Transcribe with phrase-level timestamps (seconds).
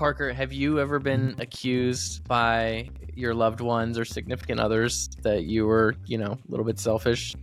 [0.00, 1.42] Parker, have you ever been mm-hmm.
[1.42, 6.64] accused by your loved ones or significant others that you were, you know, a little
[6.64, 7.34] bit selfish?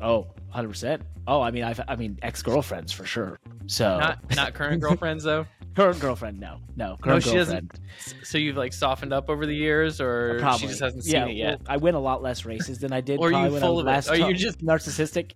[0.00, 1.00] Oh, 100%.
[1.26, 3.40] Oh, I mean, I've, I mean, ex girlfriends for sure.
[3.66, 5.44] So, Not not current girlfriends though.
[5.74, 7.72] current girlfriend, no, no, current she girlfriend.
[7.98, 10.60] doesn't- So you've like softened up over the years, or Probably.
[10.60, 11.58] she just hasn't seen yeah, it yet.
[11.62, 13.18] well, I win a lot less races than I did.
[13.18, 14.20] Or are you full of last it?
[14.20, 15.32] Are you just- narcissistic?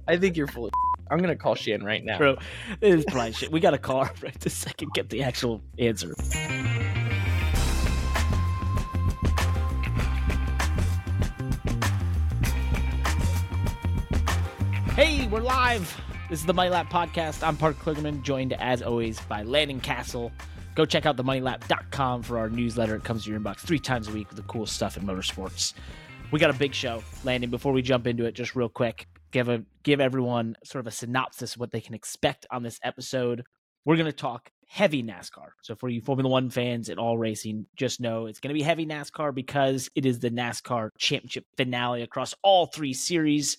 [0.08, 0.64] I think you're full.
[0.64, 0.72] Of
[1.10, 2.18] I'm gonna call Shan right now.
[2.18, 2.36] Bro,
[2.80, 3.50] this is probably shit.
[3.50, 4.92] We got to call her right this second.
[4.94, 6.14] Get the actual answer.
[14.94, 16.00] Hey, we're live.
[16.28, 17.46] This is the Money Lap podcast.
[17.46, 20.32] I'm Parker Kligerman, joined as always by Landon Cassill.
[20.74, 22.96] Go check out themoneylap.com for our newsletter.
[22.96, 25.72] It comes to your inbox three times a week with the cool stuff in motorsports.
[26.30, 27.48] We got a big show, Landon.
[27.48, 30.94] Before we jump into it, just real quick, give a give everyone sort of a
[30.94, 33.42] synopsis of what they can expect on this episode.
[33.84, 35.48] We're going to talk heavy NASCAR.
[35.62, 38.62] So for you Formula One fans and all racing, just know it's going to be
[38.62, 43.56] heavy NASCAR because it is the NASCAR Championship finale across all three series.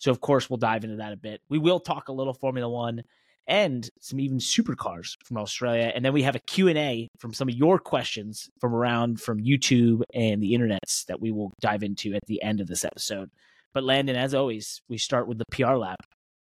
[0.00, 1.40] So of course we'll dive into that a bit.
[1.48, 3.02] We will talk a little Formula One
[3.46, 7.34] and some even supercars from Australia, and then we have a Q and A from
[7.34, 11.82] some of your questions from around from YouTube and the internets that we will dive
[11.82, 13.30] into at the end of this episode.
[13.74, 15.98] But Landon, as always, we start with the PR lap.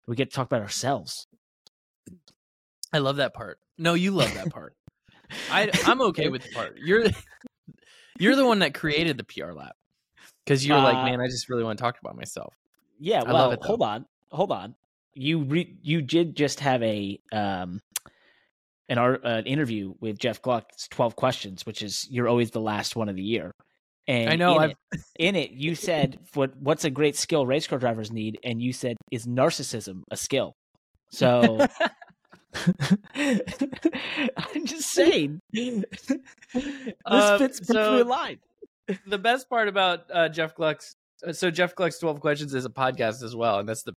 [0.06, 1.28] We get to talk about ourselves.
[2.92, 3.58] I love that part.
[3.78, 4.74] No, you love that part.
[5.50, 6.76] I I'm okay with the part.
[6.78, 7.04] You're
[8.18, 9.76] you're the one that created the PR lap
[10.44, 12.52] because you're like, Uh, man, I just really want to talk about myself.
[12.98, 14.74] Yeah, I well, hold on, hold on.
[15.14, 17.80] You re- you did just have a um
[18.88, 22.96] an art, uh, interview with Jeff Gluck's Twelve Questions, which is you're always the last
[22.96, 23.54] one of the year.
[24.08, 27.46] And I know, In I've- it, in it, you said what what's a great skill
[27.46, 30.52] race car drivers need, and you said is narcissism a skill?
[31.10, 31.66] So.
[33.14, 35.40] I'm just saying.
[35.52, 35.84] this
[37.04, 38.38] Uh, fits perfectly in line.
[39.06, 40.94] the best part about uh, Jeff Gluck's
[41.26, 43.92] uh, so Jeff Gluck's 12 questions is a podcast as well and that's the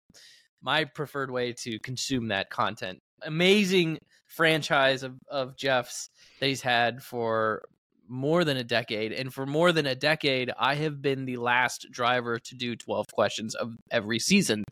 [0.61, 2.99] my preferred way to consume that content.
[3.23, 6.09] Amazing franchise of of Jeff's
[6.39, 7.63] that he's had for
[8.07, 11.87] more than a decade and for more than a decade I have been the last
[11.91, 14.63] driver to do 12 questions of every season.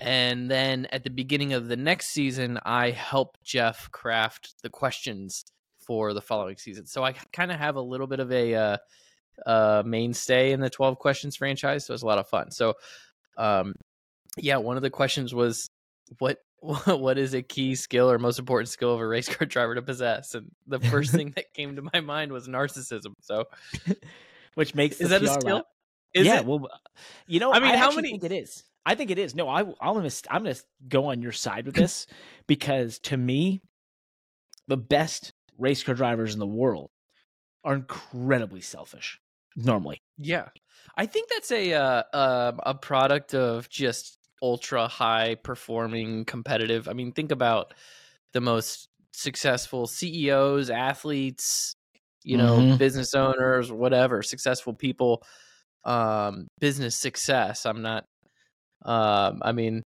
[0.00, 5.44] And then at the beginning of the next season I help Jeff craft the questions
[5.86, 6.86] for the following season.
[6.86, 8.76] So I kind of have a little bit of a uh
[9.46, 12.74] uh mainstay in the 12 questions franchise so it's a lot of fun so
[13.38, 13.74] um
[14.36, 15.68] yeah one of the questions was
[16.18, 16.36] what
[16.86, 19.82] what is a key skill or most important skill of a race car driver to
[19.82, 23.44] possess and the first thing that came to my mind was narcissism so
[24.54, 25.64] Which makes is that a skill
[26.14, 26.68] is yeah, it well,
[27.26, 28.64] you know, I mean, how actually many- think it is?
[28.84, 29.34] I think it is.
[29.34, 30.56] No, I, I'm gonna, I'm gonna
[30.88, 32.06] go on your side with this
[32.46, 33.62] because to me,
[34.68, 36.90] the best race car drivers in the world
[37.64, 39.20] are incredibly selfish.
[39.56, 40.48] Normally, yeah
[40.96, 46.92] i think that's a uh, uh a product of just ultra high performing competitive i
[46.92, 47.72] mean think about
[48.32, 51.74] the most successful ceos athletes
[52.24, 52.78] you know Mhm.
[52.78, 55.22] business owners whatever successful people
[55.84, 58.04] um business success i'm not
[58.84, 59.82] um i mean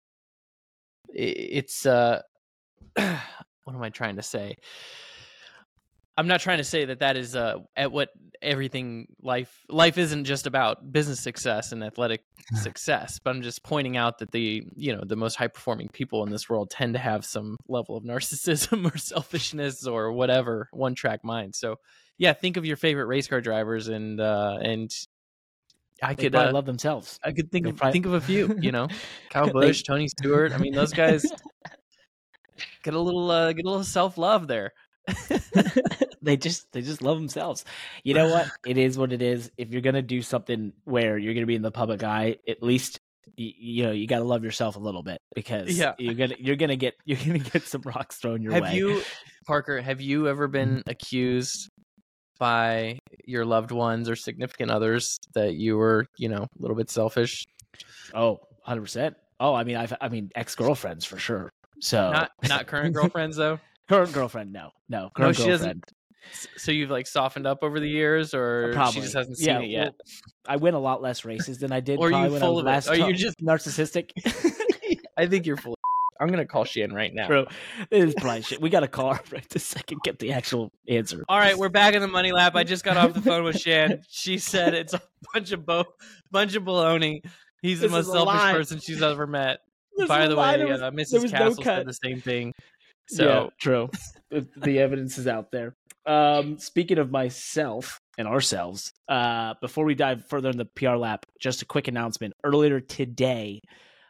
[1.13, 2.21] it's uh
[2.97, 4.57] what am i trying to say
[6.17, 8.11] i'm not trying to say that that is uh at what
[8.43, 12.23] everything life life isn't just about business success and athletic
[12.55, 16.25] success but i'm just pointing out that the you know the most high performing people
[16.25, 20.95] in this world tend to have some level of narcissism or selfishness or whatever one
[20.95, 21.55] track mind.
[21.55, 21.77] So
[22.19, 24.91] yeah think of your favorite race car drivers and uh and
[26.03, 27.19] i they could uh, love themselves.
[27.25, 28.89] i could think they of probably- think of a few you know
[29.31, 31.25] kyle busch tony stewart i mean those guys
[32.83, 34.73] get a little uh get a little self-love there
[36.23, 37.65] they just, they just love themselves.
[38.05, 38.49] You know what?
[38.67, 39.51] It is what it is.
[39.57, 43.01] If you're gonna do something where you're gonna be in the public eye, at least.
[43.37, 45.93] You, you know, you got to love yourself a little bit because Yeah.
[45.99, 48.75] you're gonna you're gonna get you're gonna get some rocks thrown your have way.
[48.75, 49.03] you
[49.47, 50.91] parker have you ever been mm-hmm.
[50.91, 51.71] accused
[52.41, 56.91] by your loved ones or significant others that you were you know a little bit
[56.91, 57.45] selfish
[58.15, 59.15] Oh, 100%.
[59.39, 61.51] Oh, I mean, I've, I mean, ex girlfriends for sure.
[61.81, 63.59] So, not not current girlfriends though
[63.91, 65.85] current girlfriend, no, no, current she doesn't-
[66.57, 68.93] so you've like softened up over the years or Probably.
[68.93, 71.73] she just hasn't seen yeah, it yet well, I win a lot less races than
[71.73, 71.99] I did.
[71.99, 72.69] Or you when full I was of it?
[72.71, 74.11] last Are you just- narcissistic?
[75.17, 75.79] i think you're full of
[76.21, 77.47] i'm gonna call shan right now Bro,
[77.91, 78.61] it is probably shit.
[78.61, 80.01] We got to call her right this second.
[80.05, 81.25] Get the actual answer.
[81.29, 82.55] All right, we're back in the money lap.
[82.55, 84.03] I just got off the phone with Shan.
[84.11, 85.01] She said it's a
[85.33, 85.87] bunch of bo-
[86.31, 87.23] bunch of baloney.
[87.63, 88.53] He's the most selfish lie.
[88.53, 89.61] person she's ever met.
[89.97, 91.23] This By the way, was- uh, Mrs.
[91.23, 92.53] was no Cassill said the same thing.
[93.11, 93.91] So yeah, true.
[94.31, 95.75] the, evidence is out there.
[96.07, 101.27] Um, speaking of myself and ourselves, uh, before we dive further in the PR lap,
[101.41, 102.35] just a quick announcement.
[102.45, 103.61] Earlier today,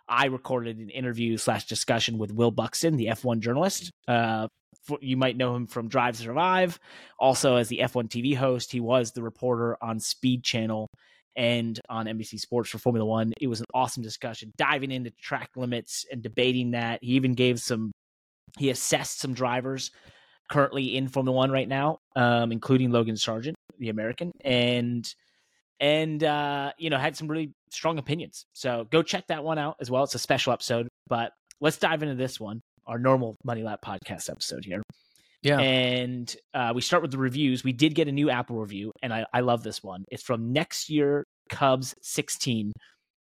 [0.07, 3.91] I recorded an interview slash discussion with Will Buxton, the F1 journalist.
[4.07, 4.49] Uh,
[4.85, 6.79] for, you might know him from Drive to Survive.
[7.19, 10.89] Also, as the F1 TV host, he was the reporter on Speed Channel
[11.37, 13.33] and on NBC Sports for Formula One.
[13.41, 17.03] It was an awesome discussion, diving into track limits and debating that.
[17.03, 17.93] He even gave some,
[18.59, 19.91] he assessed some drivers
[20.51, 25.07] currently in Formula One right now, um, including Logan Sargent, the American, and
[25.79, 28.45] and uh, you know had some really strong opinions.
[28.53, 30.05] So go check that one out as well.
[30.05, 34.31] It's a special episode, but let's dive into this one, our normal Money Lap podcast
[34.31, 34.83] episode here.
[35.43, 35.59] Yeah.
[35.59, 37.65] And uh, we start with the reviews.
[37.65, 40.05] We did get a new Apple review, and I, I love this one.
[40.11, 42.73] It's from next year Cubs 16,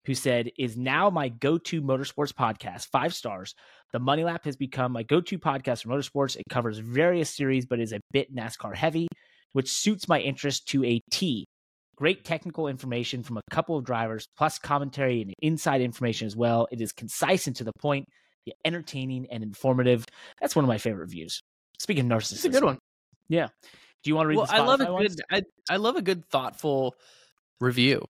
[0.07, 3.55] who said, is now my go to motorsports podcast, five stars.
[3.93, 6.37] The Money Lap has become my go to podcast for motorsports.
[6.37, 9.09] It covers various series, but is a bit NASCAR heavy,
[9.53, 11.45] which suits my interest to a T.
[11.97, 16.69] Great technical information from a couple of drivers, plus commentary and inside information as well.
[16.71, 18.05] It is concise and to the point,
[18.65, 20.05] entertaining and informative.
[20.41, 21.41] That's one of my favorite reviews.
[21.79, 22.79] Speaking of narcissism, it's a good one.
[23.29, 23.49] Yeah.
[24.03, 24.37] Do you want to read?
[24.37, 25.17] Well, I love a ones?
[25.17, 25.25] good.
[25.31, 26.95] I, I love a good thoughtful
[27.61, 28.05] review,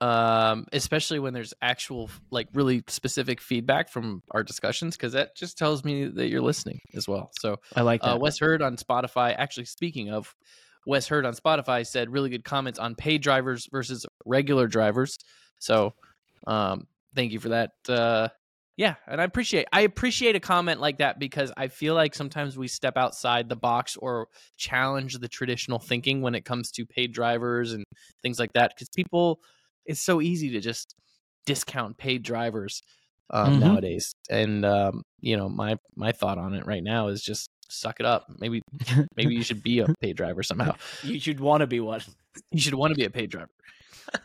[0.00, 5.58] um, especially when there's actual like really specific feedback from our discussions, because that just
[5.58, 7.30] tells me that you're listening as well.
[7.40, 8.14] So I like that.
[8.14, 9.34] uh, Wes Hurd on Spotify.
[9.36, 10.34] Actually, speaking of
[10.86, 15.18] Wes Heard on Spotify, said really good comments on paid drivers versus regular drivers.
[15.58, 15.92] So,
[16.46, 17.72] um, thank you for that.
[17.86, 18.28] Uh,
[18.76, 22.56] yeah, and I appreciate I appreciate a comment like that because I feel like sometimes
[22.56, 27.12] we step outside the box or challenge the traditional thinking when it comes to paid
[27.12, 27.84] drivers and
[28.22, 28.72] things like that.
[28.74, 29.40] Because people,
[29.86, 30.94] it's so easy to just
[31.46, 32.82] discount paid drivers
[33.30, 33.60] um, Mhm.
[33.60, 34.12] nowadays.
[34.28, 38.06] And um, you know, my my thought on it right now is just suck it
[38.06, 38.26] up.
[38.40, 38.62] Maybe
[39.16, 40.74] maybe you should be a paid driver somehow.
[41.02, 42.00] you should want to be one.
[42.50, 43.50] You should want to be a paid driver.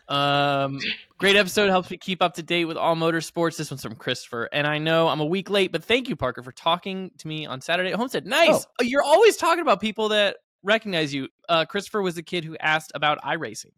[0.08, 0.80] Um,
[1.18, 3.56] great episode helps me keep up to date with all motorsports.
[3.56, 6.42] This one's from Christopher, and I know I'm a week late, but thank you, Parker,
[6.42, 8.26] for talking to me on Saturday at Homestead.
[8.26, 8.66] Nice.
[8.80, 8.82] Oh.
[8.84, 11.28] You're always talking about people that recognize you.
[11.48, 13.72] Uh, Christopher was the kid who asked about iRacing.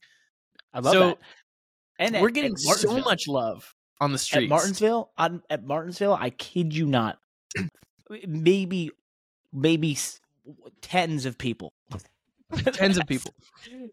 [0.72, 1.18] I love So, that.
[1.98, 4.44] And at- We're getting so much love on the streets.
[4.44, 5.10] at Martinsville.
[5.18, 7.18] On at Martinsville, I kid you not,
[8.26, 8.90] maybe
[9.52, 9.96] maybe
[10.80, 11.72] tens of people,
[12.72, 13.34] Tens of people.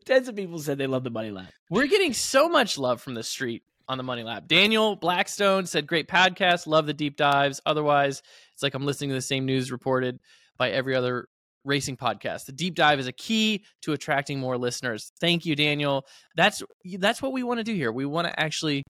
[0.06, 1.52] tens of people said they love the money lap.
[1.69, 4.48] We're getting so much love from the street on the Money Lap.
[4.48, 6.66] Daniel Blackstone said, Great podcast.
[6.66, 7.62] Love the deep dives.
[7.68, 8.24] Otherwise,
[8.54, 10.19] it's like I'm listening to the same news reported
[10.57, 11.28] by every other
[11.65, 12.45] racing podcast.
[12.45, 15.12] The deep dive is a key to attracting more listeners.
[15.19, 16.06] Thank you, Daniel.
[16.35, 16.63] That's
[16.97, 17.91] that's what we want to do here.
[17.91, 18.83] We want to actually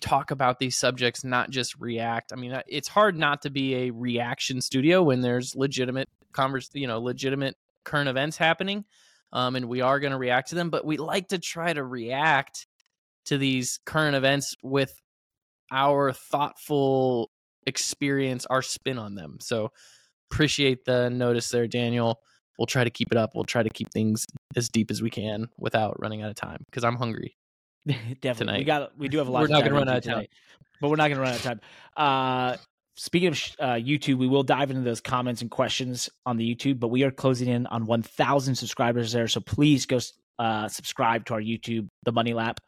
[0.00, 2.32] talk about these subjects, not just react.
[2.32, 6.68] I mean, uh, it's hard not to be a reaction studio when there's legitimate converse,
[6.74, 8.84] you know, legitimate current events happening.
[9.32, 11.82] Um, and we are going to react to them, but we like to try to
[11.82, 12.66] react
[13.26, 14.92] to these current events with
[15.72, 17.30] our thoughtful
[17.66, 19.38] experience, our spin on them.
[19.40, 19.70] So
[20.34, 22.20] appreciate the notice there, Daniel.
[22.58, 23.30] We'll try to keep it up.
[23.34, 24.26] We'll try to keep things
[24.56, 27.36] as deep as we can without running out of time because I'm hungry.
[28.20, 29.40] Definitely, we got we do have a lot.
[29.40, 30.12] We're to not gonna run out of time.
[30.14, 30.30] tonight,
[30.80, 31.60] but we're not going to run out of time.
[31.96, 32.56] Uh,
[32.96, 36.78] speaking of uh, YouTube, we will dive into those comments and questions on the YouTube,
[36.78, 39.28] but we are closing in on 1,000 subscribers there.
[39.28, 39.98] So please go
[40.38, 42.60] uh, subscribe to our YouTube, The Money Lap.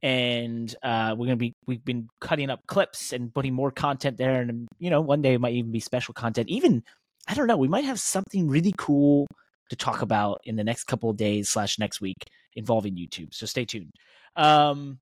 [0.00, 4.40] And uh, we're gonna be we've been cutting up clips and putting more content there,
[4.40, 6.48] and you know one day it might even be special content.
[6.48, 6.84] Even
[7.28, 9.26] I don't know, we might have something really cool
[9.68, 12.16] to talk about in the next couple of days slash next week
[12.54, 13.34] involving YouTube.
[13.34, 13.92] So stay tuned.
[14.34, 14.98] Um,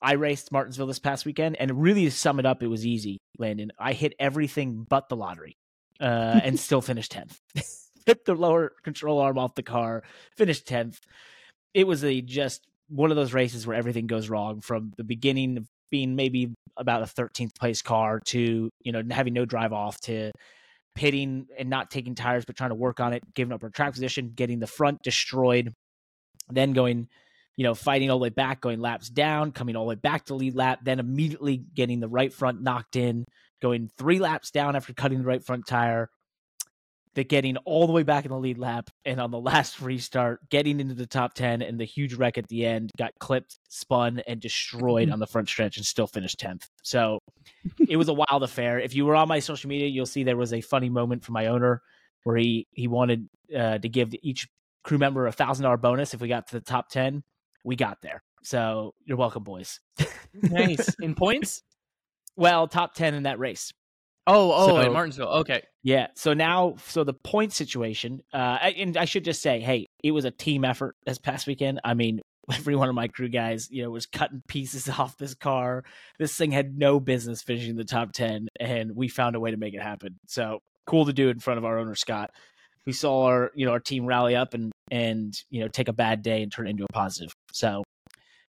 [0.00, 3.18] I raced Martinsville this past weekend, and really to sum it up, it was easy.
[3.38, 5.56] Landon, I hit everything but the lottery,
[6.00, 7.38] uh, and still finished tenth.
[8.06, 10.02] Ripped the lower control arm off the car,
[10.36, 10.98] finished tenth.
[11.74, 15.56] It was a just one of those races where everything goes wrong from the beginning
[15.58, 20.00] of being maybe about a 13th place car to you know having no drive off
[20.00, 20.32] to
[20.94, 23.92] pitting and not taking tires but trying to work on it giving up our track
[23.92, 25.74] position getting the front destroyed
[26.50, 27.08] then going
[27.56, 30.24] you know fighting all the way back going laps down coming all the way back
[30.24, 33.24] to lead lap then immediately getting the right front knocked in
[33.60, 36.10] going three laps down after cutting the right front tire
[37.14, 40.40] that getting all the way back in the lead lap and on the last restart
[40.48, 44.22] getting into the top 10 and the huge wreck at the end got clipped spun
[44.26, 47.18] and destroyed on the front stretch and still finished 10th so
[47.88, 48.80] it was a wild affair.
[48.80, 51.34] If you were on my social media you'll see there was a funny moment from
[51.34, 51.82] my owner
[52.24, 54.48] where he he wanted uh, to give each
[54.82, 57.22] crew member a thousand dollar bonus if we got to the top 10
[57.64, 58.22] we got there.
[58.42, 59.78] So you're welcome boys.
[60.34, 60.94] Nice.
[61.00, 61.62] In points?
[62.36, 63.72] well top 10 in that race
[64.26, 65.28] Oh, oh, in Martinsville.
[65.28, 65.62] Okay.
[65.82, 66.08] Yeah.
[66.14, 70.24] So now, so the point situation, uh, and I should just say, hey, it was
[70.24, 71.80] a team effort this past weekend.
[71.84, 72.20] I mean,
[72.52, 75.84] every one of my crew guys, you know, was cutting pieces off this car.
[76.18, 79.56] This thing had no business finishing the top 10, and we found a way to
[79.56, 80.18] make it happen.
[80.26, 82.30] So cool to do it in front of our owner, Scott.
[82.86, 85.92] We saw our, you know, our team rally up and, and, you know, take a
[85.92, 87.32] bad day and turn it into a positive.
[87.52, 87.84] So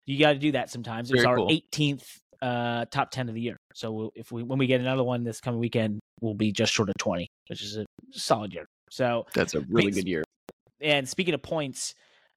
[0.06, 1.10] you got to do that sometimes.
[1.10, 1.50] It was Very our cool.
[1.50, 2.06] 18th
[2.42, 3.56] uh, top 10 of the year.
[3.72, 6.88] So if we, when we get another one this coming weekend, we'll be just short
[6.90, 8.66] of 20, which is a solid year.
[8.90, 10.24] So, That's a really good year.
[10.80, 11.94] and speaking of points,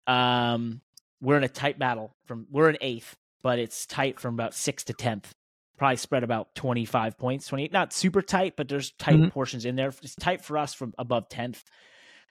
[0.07, 0.81] um,
[1.21, 4.85] we're in a tight battle from we're in eighth, but it's tight from about sixth
[4.87, 5.31] to tenth.
[5.77, 7.73] Probably spread about twenty five points, twenty eight.
[7.73, 9.31] Not super tight, but there's tight Mhm.
[9.31, 9.89] portions in there.
[10.03, 11.63] It's tight for us from above tenth.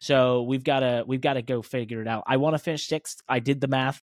[0.00, 2.22] So we've got to we've got to go figure it out.
[2.26, 3.20] I want to finish sixth.
[3.28, 4.00] I did the math.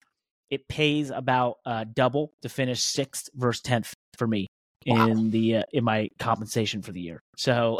[0.49, 4.47] It pays about uh, double to finish sixth versus tenth for me
[4.85, 5.07] Wow.
[5.07, 7.21] in the uh, in my compensation for the year.
[7.35, 7.77] So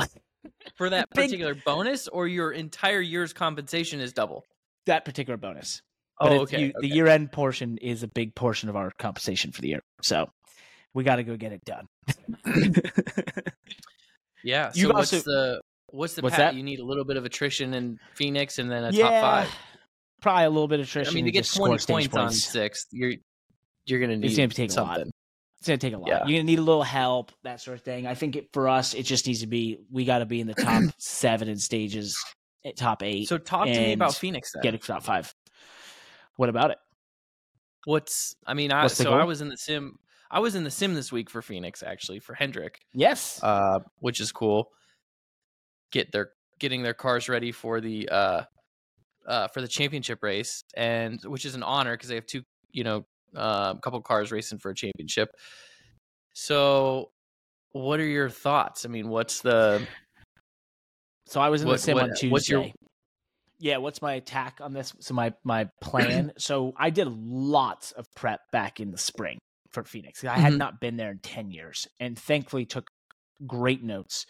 [0.76, 4.44] For that Big- particular bonus, or your entire year's compensation is double.
[4.88, 5.82] that particular bonus.
[6.20, 6.62] But Oh, okay.
[6.66, 9.82] you- The year end portion is a big portion of our compensation for the year.
[10.02, 10.30] So
[10.94, 11.86] we got to go get it done.
[14.44, 14.72] Yeah.
[14.72, 16.52] So You've what's also- the what's the What's pat?
[16.54, 16.56] that?
[16.56, 19.56] You need a little bit of attrition in Phoenix, and then a yeah, top five.
[20.22, 21.08] Probably a little bit of trash.
[21.10, 23.14] I mean, to get twenty points, on sixth, you're
[23.86, 25.00] you're gonna need It's gonna take a lot.
[25.02, 26.08] It's gonna take a lot.
[26.08, 26.26] Yeah.
[26.26, 28.08] You're gonna need a little help, that sort of thing.
[28.08, 30.48] I think it, for us, it just needs to be we got to be in
[30.48, 32.18] the top seven in stages,
[32.66, 34.62] eh, top eight, So talk to me about Phoenix then.
[34.64, 35.34] get a top five.
[36.36, 36.78] What about it?
[37.86, 39.98] What's I mean, I so I was in the sim.
[40.30, 43.42] I was in the sim this week for Phoenix actually for Hendrick, Yes.
[43.42, 44.72] uh, which is cool.
[45.92, 48.42] Get their getting their cars ready for the uh,
[49.28, 52.84] uh, for the championship race, and which is an honor because they have two, you
[52.84, 53.06] know,
[53.36, 55.30] a couple cars racing for a championship.
[56.34, 57.12] So,
[57.72, 58.86] what are your thoughts?
[58.86, 59.86] I mean, what's the
[61.28, 62.30] So I was in What- the sim what- on Tuesday.
[62.30, 62.72] what's your-
[63.60, 64.94] Yeah, what's my attack on this?
[65.00, 66.32] So my my plan.
[66.38, 69.40] so I did lots of prep back in the spring
[69.72, 70.24] for Phoenix.
[70.24, 70.58] I had Mhm.
[70.58, 72.88] not been there in ten years, and thankfully took
[73.46, 74.26] great notes.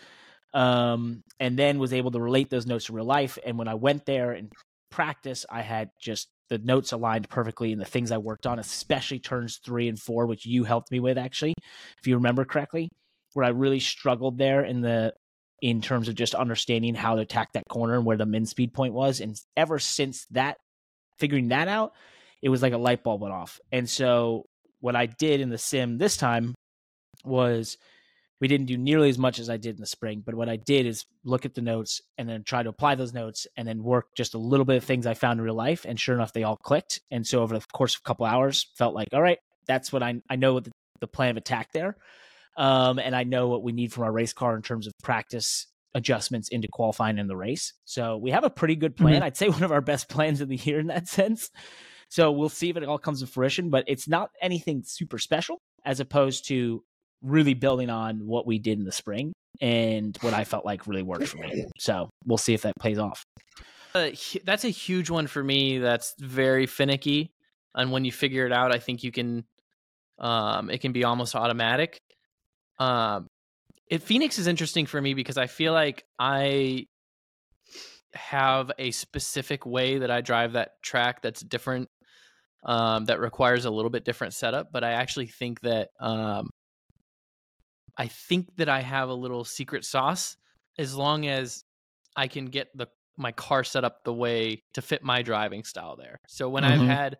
[0.53, 3.37] Um, and then was able to relate those notes to real life.
[3.45, 4.51] And when I went there and
[4.89, 9.19] practice, I had just the notes aligned perfectly and the things I worked on, especially
[9.19, 11.53] turns three and four, which you helped me with actually,
[11.99, 12.89] if you remember correctly,
[13.33, 15.13] where I really struggled there in the
[15.61, 18.73] in terms of just understanding how to attack that corner and where the min speed
[18.73, 19.19] point was.
[19.19, 20.57] And ever since that,
[21.17, 21.93] figuring that out,
[22.41, 23.59] it was like a light bulb went off.
[23.71, 24.45] And so
[24.79, 26.53] what I did in the sim this time
[27.25, 27.77] was
[28.39, 30.57] we didn't do nearly as much as I did in the spring, but what I
[30.57, 33.83] did is look at the notes and then try to apply those notes and then
[33.83, 35.85] work just a little bit of things I found in real life.
[35.85, 37.01] And sure enough, they all clicked.
[37.09, 40.03] And so over the course of a couple hours, felt like, all right, that's what
[40.03, 41.97] I I know what the, the plan of attack there.
[42.57, 45.67] Um, and I know what we need from our race car in terms of practice
[45.93, 47.73] adjustments into qualifying in the race.
[47.85, 49.23] So we have a pretty good plan.
[49.23, 51.49] I'd say one of our best plans of the year in that sense.
[52.09, 55.59] So we'll see if it all comes to fruition, but it's not anything super special
[55.83, 56.83] as opposed to
[57.21, 61.03] really building on what we did in the spring and what I felt like really
[61.03, 61.65] worked for me.
[61.79, 63.23] So we'll see if that plays off.
[63.95, 64.09] uh,
[64.43, 65.79] that's a huge one for me.
[65.79, 67.31] That's very finicky,
[67.73, 69.45] and when you figure it out, I think you can.
[70.19, 71.99] Um, it can be almost automatic.
[72.79, 73.27] Um,
[73.87, 76.87] it, Phoenix is interesting for me because I feel like I
[78.13, 81.87] have a specific way that I drive that track that's different.
[82.63, 86.49] Um, that requires a little bit different setup, but I actually think that um,
[87.97, 90.37] I think that I have a little secret sauce
[90.77, 91.63] as long as
[92.15, 92.87] I can get the
[93.17, 96.21] my car set up the way to fit my driving style there.
[96.27, 96.83] So when I've Mhm.
[96.83, 97.17] had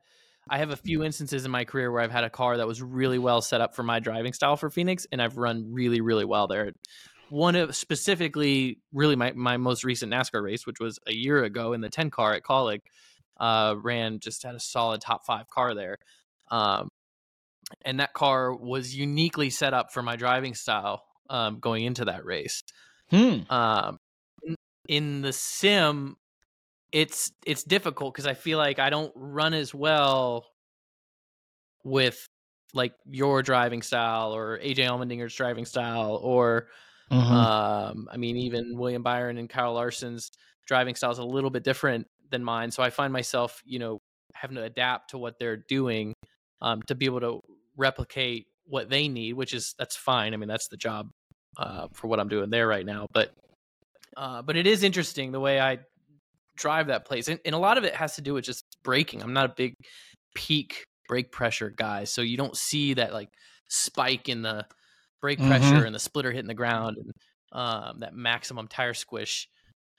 [0.49, 2.81] I have a few instances in my career where I've had a car that was
[2.81, 6.25] really well set up for my driving style for Phoenix and I've run really really
[6.25, 6.71] well there.
[7.29, 11.73] One of specifically really my my most recent NASCAR race which was a year ago
[11.73, 12.81] in the 10 car at Kaulig
[13.37, 15.97] uh ran just had a solid top 5 car there.
[16.49, 16.89] Um
[17.83, 22.25] and that car was uniquely set up for my driving style um going into that
[22.25, 22.61] race
[23.09, 23.47] Hmm.
[23.49, 23.97] um
[24.87, 26.15] in, the sim
[26.93, 30.45] it's it's difficult because i feel like i don't run as well
[31.83, 32.27] with
[32.73, 36.67] like your driving style or aj allmendinger's driving style or
[37.11, 37.33] Mhm.
[37.33, 40.31] um i mean even william byron and kyle larson's
[40.65, 43.99] driving style is a little bit different than mine so i find myself you know
[44.33, 46.13] having to adapt to what they're doing
[46.61, 47.41] um to be able to
[47.77, 51.09] replicate what they need which is that's fine i mean that's the job
[51.57, 53.07] uh, for what I'm doing there right now.
[53.13, 53.33] But
[54.15, 55.79] uh, but it is interesting the way I
[56.57, 59.21] drive that place, and, and a lot of it has to do with just braking.
[59.21, 59.73] I'm not a big
[60.35, 63.29] peak brake pressure guy, so you don't see that like
[63.69, 64.65] spike in the
[65.21, 65.47] brake Mhm.
[65.47, 66.97] pressure and the splitter hitting the ground.
[66.97, 67.11] And
[67.51, 69.47] um, that maximum tire squish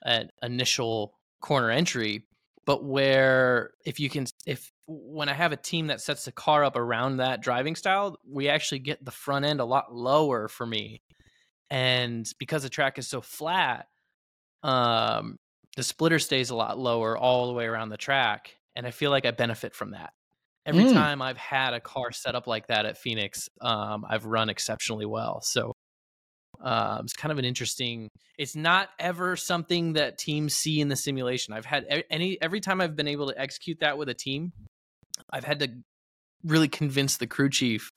[0.04, 2.27] at initial corner entry,
[2.68, 6.64] but where if you can if when I have a team that sets the car
[6.64, 10.66] up around that driving style, we actually get the front end a lot lower for
[10.66, 11.02] me.
[11.70, 13.88] And because the track is so flat,
[14.62, 15.36] um,
[15.76, 18.56] the splitter stays a lot lower all the way around the track.
[18.76, 20.12] And I feel like I benefit from that.
[20.66, 20.86] Every Mm.
[20.86, 25.06] time I've had a car set up like that at Phoenix, um, I've run exceptionally
[25.06, 25.40] well.
[25.42, 25.74] So
[26.60, 28.10] um, it's kind of an interesting.
[28.36, 31.54] It's not ever something that teams see in the simulation.
[31.54, 34.52] I've had any every time I've been able to execute that with a team,
[35.30, 35.68] I've had to
[36.44, 37.90] really convince the crew chief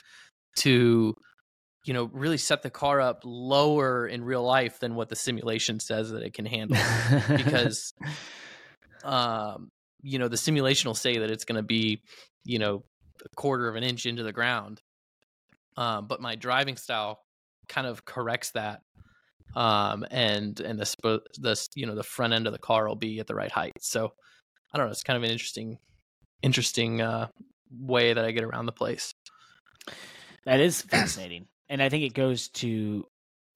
[0.57, 1.15] to,
[1.85, 5.79] you know, really set the car up lower in real life than what the simulation
[5.79, 6.77] says that it can handle.
[7.37, 7.93] because,
[9.03, 9.69] um,
[10.01, 12.01] you know, the simulation will say that it's going to be,
[12.43, 12.83] you know,
[13.23, 14.81] a quarter of an inch into the ground.
[15.77, 17.19] Um, but my driving style
[17.71, 18.81] kind of corrects that
[19.55, 22.95] um and and the sp- the you know the front end of the car will
[22.95, 24.11] be at the right height so
[24.73, 25.77] i don't know it's kind of an interesting
[26.43, 27.27] interesting uh
[27.71, 29.13] way that i get around the place
[30.45, 33.05] That is fascinating, and I think it goes to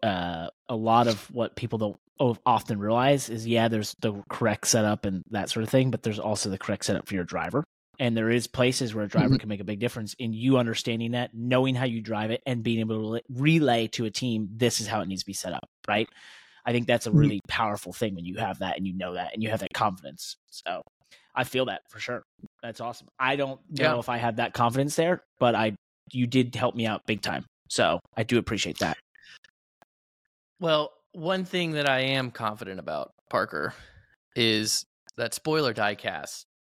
[0.03, 1.97] uh, a lot of what people don't
[2.45, 6.19] often realize is yeah, there's the correct setup and that sort of thing, but there's
[6.19, 7.63] also the correct setup for your driver.
[7.99, 9.39] And there is places where a driver Mhm.
[9.39, 12.63] can make a big difference in you understanding that, knowing how you drive it, and
[12.63, 15.53] being able to relay to a team this is how it needs to be set
[15.53, 15.65] up.
[15.87, 16.07] Right?
[16.65, 17.17] I think that's a Mhm.
[17.19, 19.73] really powerful thing when you have that and you know that and you have that
[19.73, 20.35] confidence.
[20.47, 20.81] So
[21.35, 22.23] I feel that for sure.
[22.63, 23.07] That's awesome.
[23.19, 23.99] I don't know Yeah.
[23.99, 25.73] if I had that confidence there, but I
[26.11, 27.45] you did help me out big time.
[27.69, 28.97] So I do appreciate that.
[30.59, 33.73] well one thing that i am confident about parker
[34.35, 34.85] is
[35.17, 35.73] that spoiler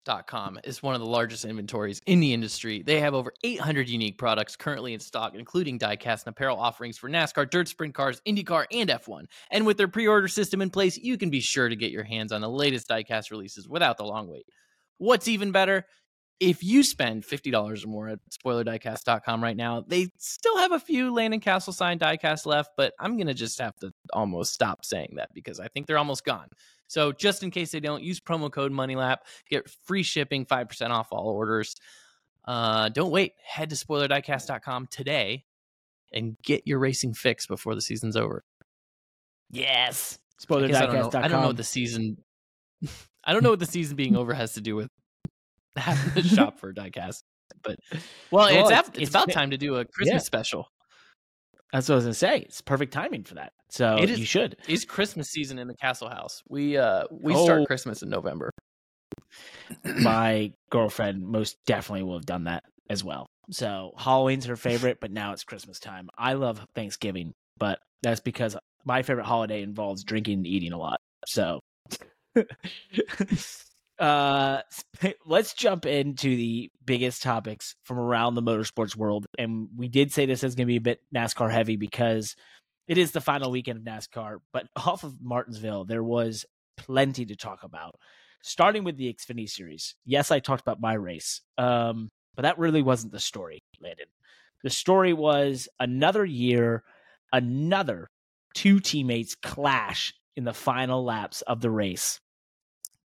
[0.05, 2.81] diecast.com is one of the largest inventories in the industry.
[2.81, 7.09] They have over 800 unique products currently in stock, including diecast and apparel offerings for
[7.09, 9.25] NASCAR, dirt sprint cars, IndyCar, and F1.
[9.51, 12.31] And with their pre-order system in place, you can be sure to get your hands
[12.31, 14.45] on the latest diecast releases without the long wait.
[14.97, 15.85] What's even better?
[16.41, 21.13] If you spend $50 or more at spoilerdiecast.com right now, they still have a few
[21.13, 25.13] Landon Cassill signed diecast left, but I'm going to just have to almost stop saying
[25.17, 26.47] that because I think they're almost gone.
[26.87, 29.17] So just in case they don't, use promo code MONEYLAP,
[29.49, 31.75] get free shipping, 5% off all orders.
[32.43, 33.33] Uh, don't wait.
[33.45, 35.45] Head to spoilerdiecast.com today
[36.11, 38.43] and get your racing fix before the season's over.
[39.51, 40.17] Yes.
[40.49, 40.81] I guess
[41.15, 41.25] I.
[41.25, 42.17] I don't know what the season
[43.23, 44.89] I don't know what the season being over has to do with
[45.77, 47.21] having to shop for diecast.
[47.63, 47.77] But
[48.31, 50.25] well, Well, it's, it's- it's, about time to do a Christmas Yeah.
[50.25, 50.67] special.
[51.73, 52.39] That's what I was gonna say.
[52.39, 53.53] It's perfect timing for that.
[53.69, 54.57] So It is- you should.
[54.67, 56.41] It's Christmas season in the Cassill House.
[56.49, 57.43] We uh we Oh.
[57.45, 58.51] start Christmas in November.
[59.83, 63.25] My girlfriend most definitely will have done that as well.
[63.51, 66.09] So Halloween's her favorite, but now it's Christmas time.
[66.17, 68.55] I love Thanksgiving, but that's because
[68.85, 70.99] my favorite holiday involves drinking and eating a lot.
[71.25, 71.59] So
[74.01, 74.61] uh
[75.25, 79.27] let's jump into the biggest topics from around the motorsports world.
[79.37, 82.35] And we did say this is gonna be a bit NASCAR heavy because
[82.87, 86.45] it is the final weekend of NASCAR, but off of Martinsville, there was
[86.77, 87.95] plenty to talk about.
[88.43, 89.95] Starting with the Xfinity series.
[90.03, 91.41] Yes, I talked about my race.
[91.59, 94.07] Um, but that really wasn't the story, Landon.
[94.63, 96.83] The story was another year,
[97.31, 98.09] another
[98.55, 102.19] two teammates clash in the final laps of the race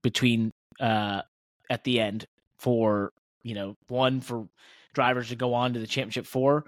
[0.02, 0.51] between
[0.82, 1.22] uh
[1.70, 2.26] at the end
[2.60, 3.14] for
[3.44, 4.48] you know one for
[4.94, 6.66] drivers to go on to the championship four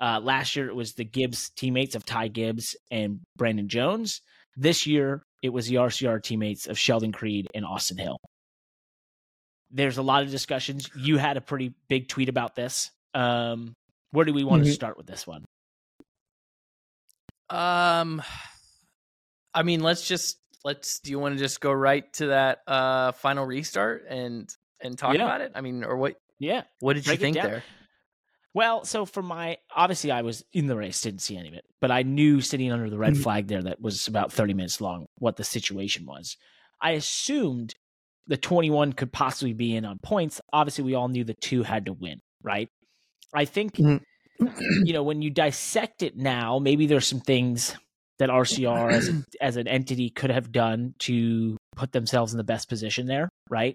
[0.00, 4.20] uh last year it was the gibbs teammates of ty gibbs and brandon jones.
[4.56, 8.18] This year it was the rcr teammates of sheldon creed and austin hill.
[9.70, 10.88] There's a lot of discussions.
[10.96, 12.90] You had a pretty big tweet about this.
[13.14, 13.74] Um
[14.12, 14.74] where do we want to Mhm.
[14.74, 15.44] start with this one?
[17.50, 18.22] Um,
[19.52, 20.98] I mean, let's just let's.
[21.00, 25.14] Do you want to just go right to that uh final restart and and talk
[25.14, 25.24] Yeah.
[25.24, 25.52] about it?
[25.54, 26.16] I mean, or what?
[26.38, 27.62] yeah What did Break you think there?
[28.54, 31.64] Well, so for my obviously I was in the race, didn't see any of it,
[31.80, 33.22] but I knew sitting under the red Mhm.
[33.22, 36.36] flag there that was about 30 minutes long what the situation was.
[36.80, 37.74] I assumed
[38.26, 40.40] the 21 could possibly be in on points.
[40.52, 42.68] Obviously, we all knew the two had to win, right?
[43.34, 44.04] I think Mhm.
[44.84, 47.76] you know when you dissect it now, maybe there's some things
[48.18, 52.44] that RCR as a, as an entity could have done to put themselves in the
[52.44, 53.74] best position there, right?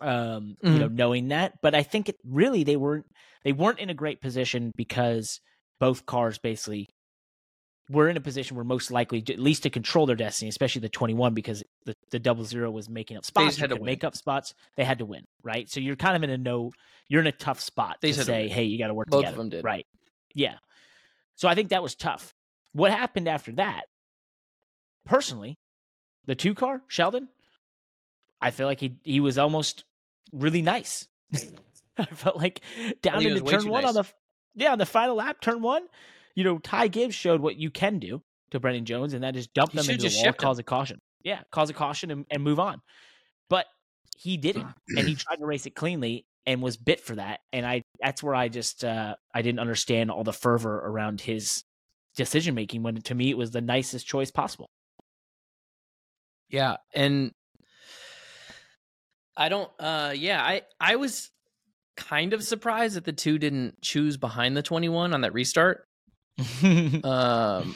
[0.00, 3.06] Um, you know, knowing that, but I think it really they weren't
[3.44, 5.38] they weren't in a great position because
[5.78, 6.86] both cars basically
[7.90, 10.80] were in a position where most likely to- at least to control their destiny, especially
[10.80, 14.16] the 21 because the, the double zero was making up spots, had to make up
[14.16, 14.52] spots.
[14.76, 15.68] They had to win, right?
[15.70, 16.70] So you're kind of in a no,
[17.08, 19.34] you're in a tough spot They to say, hey, you got to work Both together,
[19.34, 19.64] of them did.
[19.64, 19.86] right?
[20.34, 20.54] Yeah.
[21.36, 22.32] So I think that was tough.
[22.74, 23.84] What happened after that
[25.04, 25.58] personally,
[26.26, 27.28] the two car Sheldon,
[28.40, 29.84] I feel like he he was almost
[30.32, 31.06] really nice.
[31.96, 32.60] I felt like
[33.02, 33.96] down into turn one nice.
[33.96, 34.04] on the
[34.54, 35.86] yeah on the final lap, turn one.
[36.34, 39.46] You know, Ty Gibbs showed what you can do to Brandon Jones, and that is
[39.46, 41.00] dump He them into the wall, cause a caution.
[41.22, 42.80] Yeah, cause a caution and, and move on.
[43.48, 43.66] But
[44.18, 47.40] he didn't, and he tried to race it cleanly and was bit for that.
[47.52, 51.62] And I that's where I just uh I didn't understand all the fervor around his
[52.16, 54.70] decision making when to me it was the nicest choice possible.
[56.48, 57.32] Yeah, and
[59.36, 59.70] I don't.
[59.78, 61.30] uh Yeah, I I was
[61.96, 65.86] kind of surprised that the two didn't choose behind the twenty one on that restart.
[67.04, 67.74] Um,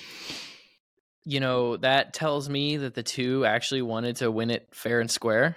[1.24, 5.11] you know that tells me that the two actually wanted to win it fair and
[5.11, 5.57] square.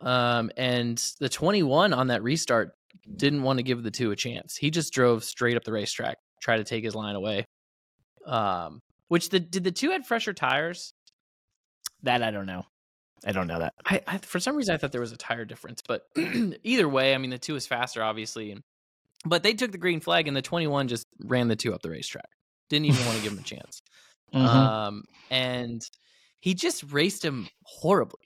[0.00, 2.72] Um, and the twenty one on that restart
[3.16, 4.56] didn't want to give the two a chance.
[4.56, 7.46] He just drove straight up the racetrack, try to take his line away.
[8.28, 10.92] Um, which the did the two had fresher tires?
[12.02, 12.64] that I don't know.
[13.26, 13.74] I don't know that.
[13.84, 16.02] I, I for some reason I thought there was a tire difference, but
[16.62, 18.56] either way, I mean the two is faster, obviously.
[19.24, 21.82] But they took the green flag, and the twenty one just ran the two up
[21.82, 22.28] the racetrack.
[22.70, 23.82] Didn't even want to give him a chance.
[24.32, 24.40] Mhm.
[24.46, 25.82] Um, and
[26.38, 28.20] he just raced him horribly.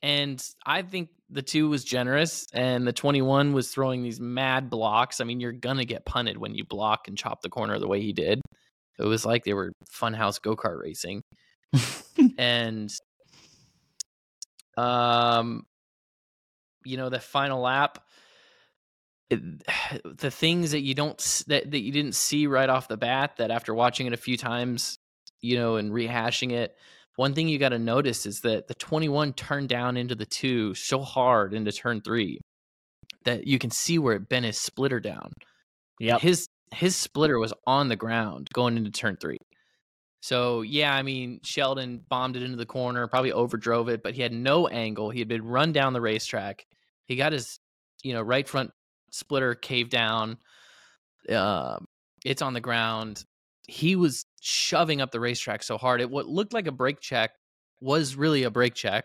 [0.00, 4.70] And I think the two was generous, and the twenty one was throwing these mad
[4.70, 5.20] blocks.
[5.20, 8.00] I mean, you're gonna get punted when you block and chop the corner the way
[8.00, 8.40] he did.
[8.98, 11.22] It was like they were funhouse go kart racing
[12.38, 12.90] and
[14.76, 15.64] um
[16.84, 17.98] you know the final lap
[19.30, 19.40] it,
[20.04, 23.50] the things that you don't that, that you didn't see right off the bat that
[23.50, 24.98] after watching it a few times
[25.40, 26.76] you know and rehashing it
[27.16, 30.74] one thing you got to notice is that the 21 turned down into the 2
[30.74, 32.40] so hard into turn 3
[33.24, 35.32] that you can see where it bent his splitter down.
[36.00, 39.38] Yeah his his splitter was on the ground going into turn three.
[40.20, 44.22] So yeah, I mean Sheldon bombed it into the corner, probably overdrove it, but he
[44.22, 45.10] had no angle.
[45.10, 46.64] He had been run down the racetrack.
[47.06, 47.58] He got his
[48.02, 48.70] you know right front
[49.10, 50.38] splitter caved down.
[51.28, 51.78] Uh,
[52.24, 53.24] it's on the ground.
[53.66, 56.00] He was shoving up the racetrack so hard.
[56.00, 57.32] It what looked like a brake check
[57.80, 59.04] was really a brake check.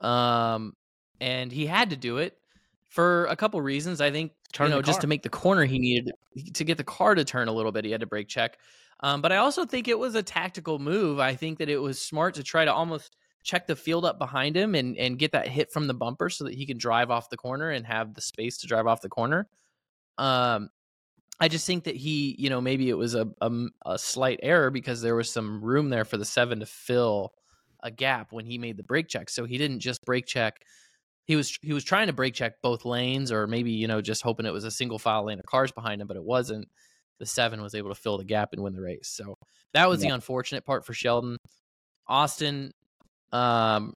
[0.00, 0.74] Um,
[1.20, 2.36] and he had to do it
[2.94, 4.00] for a couple reasons.
[4.00, 6.12] I think Turn you know just to make the corner he needed
[6.54, 7.84] to get the car to turn a little bit.
[7.84, 8.56] He had to brake check.
[9.00, 11.18] Um, but I also think it was a tactical move.
[11.18, 14.56] I think that it was smart to try to almost check the field up behind
[14.56, 17.30] him and and get that hit from the bumper so that he can drive off
[17.30, 19.48] the corner and have the space to drive off the corner.
[20.16, 20.70] Um,
[21.40, 23.28] I just think that he, you know, maybe it was a
[23.84, 27.32] a slight error because there was some room there for the seven to fill
[27.82, 29.28] a gap when he made the brake check.
[29.28, 30.64] So he didn't just brake check.
[31.26, 34.22] He was he was trying to brake check both lanes, or maybe you know just
[34.22, 36.68] hoping it was a single file lane of cars behind him, but it wasn't.
[37.18, 39.08] The seven was able to fill the gap and win the race.
[39.08, 39.36] So
[39.72, 41.38] that was the unfortunate part for Sheldon.
[42.08, 42.72] Austin,
[43.32, 43.94] um,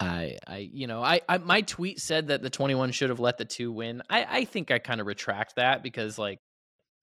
[0.00, 3.38] I, I, you know, I, I, my tweet said that the 21 should have let
[3.38, 4.02] the two win.
[4.10, 6.40] I, I think I kind of retract that because like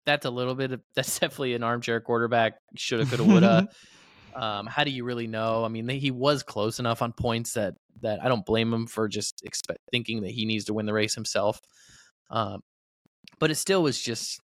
[0.05, 2.53] that's a little bit of that's definitely an armchair quarterback.
[2.75, 3.69] Shoulda, coulda, woulda.
[4.35, 5.63] um, how do you really know?
[5.63, 9.07] I mean, he was close enough on points that that I don't blame him for
[9.07, 11.61] just expect thinking that he needs to win the race himself.
[12.29, 12.61] Um,
[13.39, 14.39] but it still was just.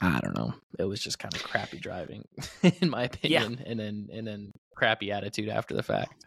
[0.00, 0.54] I don't know.
[0.78, 2.24] It was just kind of crappy driving,
[2.80, 6.24] in my opinion, and then and then crappy attitude after the fact.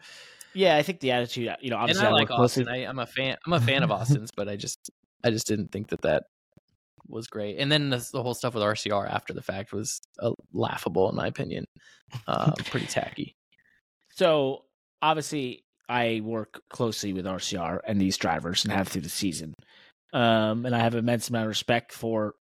[0.54, 2.68] Yeah, I think the attitude, you know, obviously and I, I like Austin.
[2.68, 3.36] I, I'm a fan.
[3.46, 4.90] I'm a fan of Austin's, but I just
[5.24, 6.24] I just didn't think that that
[7.08, 7.58] was great.
[7.58, 11.16] And then the, the whole stuff with RCR after the fact was uh, laughable, in
[11.16, 11.64] my opinion.
[12.26, 13.36] Uh, pretty tacky.
[14.10, 14.64] So
[15.00, 19.54] obviously, I work closely with RCR and these drivers and have through the season.
[20.12, 22.34] Um, and I have immense amount of respect for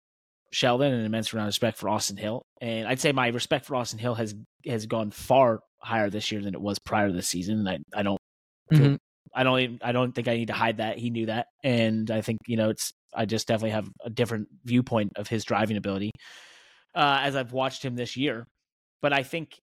[0.51, 2.41] Sheldon and immense amount of respect for Austin Hill.
[2.59, 6.41] And I'd say my respect for Austin Hill has has gone far higher this year
[6.41, 7.65] than it was prior to the season.
[7.65, 8.19] And I, I don't
[8.71, 8.97] Mhm.
[9.33, 10.97] I don't even, I don't think I need to hide that.
[10.97, 11.47] He knew that.
[11.63, 15.43] And I think, you know, it's I just definitely have a different viewpoint of his
[15.45, 16.11] driving ability
[16.95, 18.45] uh, as I've watched him this year.
[19.01, 19.59] But I think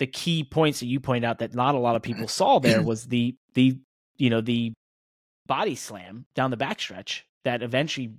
[0.00, 2.82] the key points that you point out that not a lot of people saw there
[2.82, 3.78] was the the
[4.16, 4.72] you know the
[5.46, 8.14] body slam down the backstretch that eventually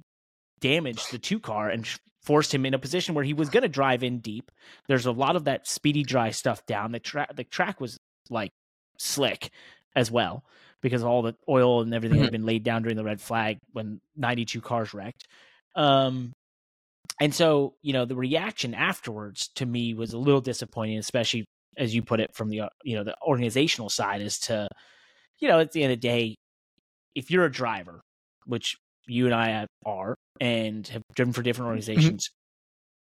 [0.60, 1.90] damaged the two car and
[2.22, 4.52] forced him in a position where he was going to drive in deep.
[4.88, 6.92] There's a lot of that speedy dry stuff down.
[6.92, 7.98] The track the track was
[8.30, 8.52] like
[8.98, 9.50] slick
[9.96, 10.46] as well
[10.82, 14.00] because all the oil and everything had been laid down during the red flag when
[14.16, 15.28] 92 cars wrecked.
[15.76, 16.32] Um,
[17.20, 21.46] and so, you know, the reaction afterwards to me was a little disappointing, especially
[21.78, 24.68] as you put it from the uh, you know the organizational side, is to,
[25.40, 26.36] you know, at the end of the day,
[27.16, 28.02] if you're a driver,
[28.46, 32.30] which you and I are, and have driven for different organizations,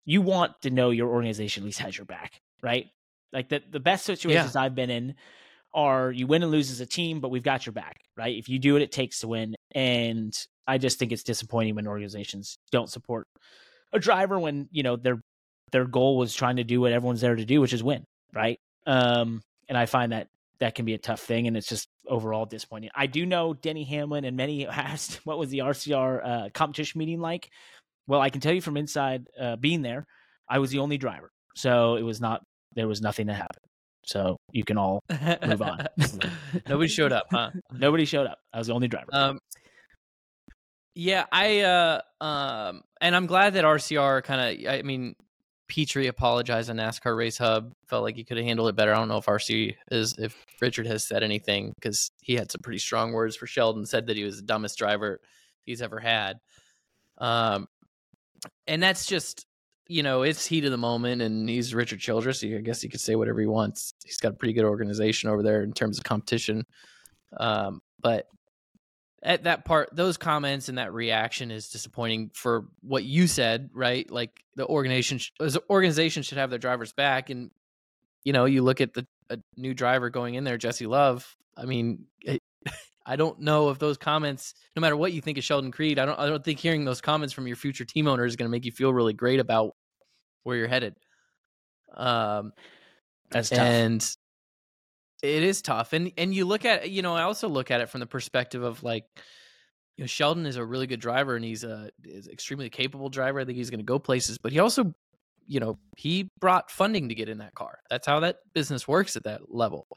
[0.06, 2.40] you want to know your organization at least has your back.
[2.64, 2.88] right?
[3.32, 5.16] Like the the best situations I've been in
[5.74, 8.36] are you win and lose as a team, but we've got your back, right?
[8.36, 10.34] If you do what it takes to win, and
[10.68, 13.26] I just think it's disappointing when organizations don't support
[13.92, 15.20] a driver when you know their
[15.72, 18.60] their goal was trying to do what everyone's there to do, which is win, right?
[18.86, 20.28] Um, and I find that
[20.60, 22.90] that can be a tough thing, and it's just overall disappointing.
[22.96, 27.20] I do know Denny Hamlin and many asked what was the RCR uh, competition meeting
[27.20, 27.50] like.
[28.08, 30.06] Well, I can tell you from inside uh, being there,
[30.50, 32.42] I was the only driver, so it was not
[32.76, 33.66] there was nothing that happened.
[34.06, 35.02] So you can all
[35.46, 35.88] move on.
[36.68, 37.52] Nobody showed up, huh?
[37.72, 38.40] Nobody showed up.
[38.54, 39.08] I was the only driver.
[39.14, 39.40] Um,
[40.96, 44.74] yeah, I uh, um, and I'm glad that RCR kind of.
[44.74, 45.16] I mean,
[45.74, 47.74] Petree apologized on NASCAR Race Hub.
[47.88, 48.94] Felt like he could have handled it better.
[48.94, 52.62] I don't know if RC is if Richard has said anything because he had some
[52.62, 53.84] pretty strong words for Sheldon.
[53.84, 55.20] Said that he was the dumbest driver
[55.64, 56.38] he's ever had.
[57.18, 57.68] Um,
[58.68, 59.48] and that's just
[59.88, 62.42] you know, it's heat of the moment, and he's Richard Childress.
[62.42, 63.96] So I guess he could say whatever he wants.
[64.06, 66.68] He's got a pretty good organization over there in terms of competition.
[67.38, 68.28] Um, but
[69.24, 74.10] at that part, those comments and that reaction is disappointing for what you said, right?
[74.12, 77.50] Like the organization, the organization should have their drivers back, and
[78.24, 81.36] you know, you look at the a new driver going in there, Jesse Love.
[81.56, 82.42] I mean, it,
[83.06, 86.06] I don't know if those comments, no matter what you think of Sheldon Creed, I
[86.06, 88.52] don't I don't think hearing those comments from your future team owner is going to
[88.52, 89.76] make you feel really great about
[90.44, 90.96] where you're headed.
[91.96, 92.52] Um,
[93.32, 93.60] That's tough.
[93.60, 94.16] and
[95.24, 95.94] it is tough.
[95.94, 98.62] And and you look at you know I also look at it from the perspective
[98.62, 99.06] of like
[99.98, 103.40] you know Sheldon is a really good driver and he's a is extremely capable driver.
[103.40, 104.94] I think he's going to go places, but he also
[105.48, 107.80] you know he brought funding to get in that car.
[107.90, 109.88] That's how that business works at that level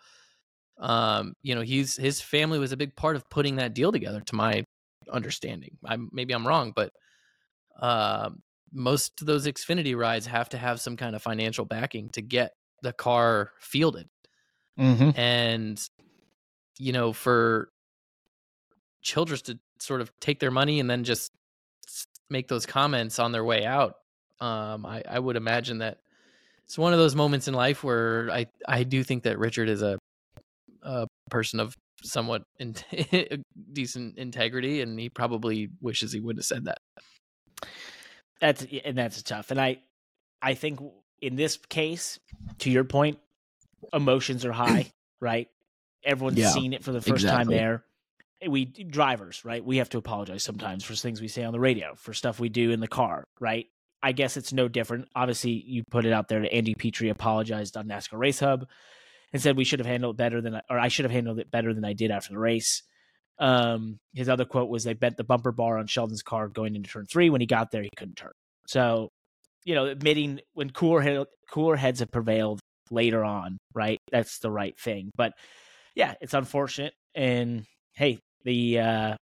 [0.79, 4.21] um you know he's his family was a big part of putting that deal together
[4.21, 4.65] to my
[5.11, 6.93] understanding i maybe i'm wrong but
[7.81, 8.31] uh,
[8.73, 12.53] most of those xfinity rides have to have some kind of financial backing to get
[12.83, 14.07] the car fielded
[14.79, 15.19] mm-hmm.
[15.19, 15.89] and
[16.79, 17.69] you know for
[19.03, 21.31] childress to sort of take their money and then just
[22.29, 23.95] make those comments on their way out
[24.41, 25.99] um i i would imagine that
[26.65, 29.83] it's one of those moments in life where i i do think that richard is
[29.83, 29.99] a
[30.83, 32.75] a person of somewhat in,
[33.73, 36.79] decent integrity, and he probably wishes he would have said that.
[38.41, 39.51] That's and that's tough.
[39.51, 39.79] And I,
[40.43, 40.81] I think
[41.21, 42.19] in this case,
[42.59, 43.19] to your point,
[43.92, 45.49] emotions are high, right?
[46.05, 47.57] Everyone's Yeah, seen it for the first time exactly.
[47.57, 47.85] there.
[48.46, 49.64] We drivers, right?
[49.64, 52.49] We have to apologize sometimes for things we say on the radio, for stuff we
[52.51, 53.66] do in the car, right?
[54.03, 55.09] I guess it's no different.
[55.16, 56.46] Obviously, you put it out there.
[56.53, 58.66] Andy Petree apologized on NASCAR Race Hub
[59.33, 61.51] and said we should have handled it better than, or I should have handled it
[61.51, 62.83] better than I did after the race.
[63.38, 66.90] Um, his other quote was they bent the bumper bar on Sheldon's car going into
[66.90, 67.31] turn three.
[67.31, 68.33] When he got there, he couldn't turn.
[68.66, 69.09] So,
[69.64, 73.99] you know, admitting when cooler cooler heads have prevailed later on, right?
[74.11, 75.11] That's the right thing.
[75.16, 75.33] But
[75.94, 76.94] yeah, it's unfortunate.
[77.14, 79.16] And hey, the uh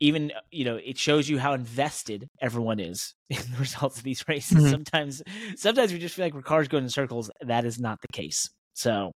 [0.00, 4.24] even you know it shows you how invested everyone is in the results of these
[4.28, 4.58] races.
[4.64, 4.70] Mhm.
[4.70, 5.22] Sometimes,
[5.56, 7.30] sometimes we just feel like we're cars going in circles.
[7.40, 8.48] That is not the case.
[8.74, 9.12] So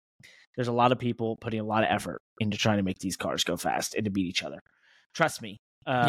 [0.56, 3.16] there's a lot of people putting a lot of effort into trying to make these
[3.16, 4.58] cars go fast and to beat each other.
[5.14, 5.56] Trust me.
[5.86, 6.06] Uh,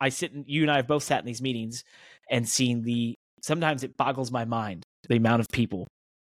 [0.00, 1.82] I sit in, you and I have both sat in these meetings
[2.30, 5.86] and seen the, sometimes it boggles my mind the amount of people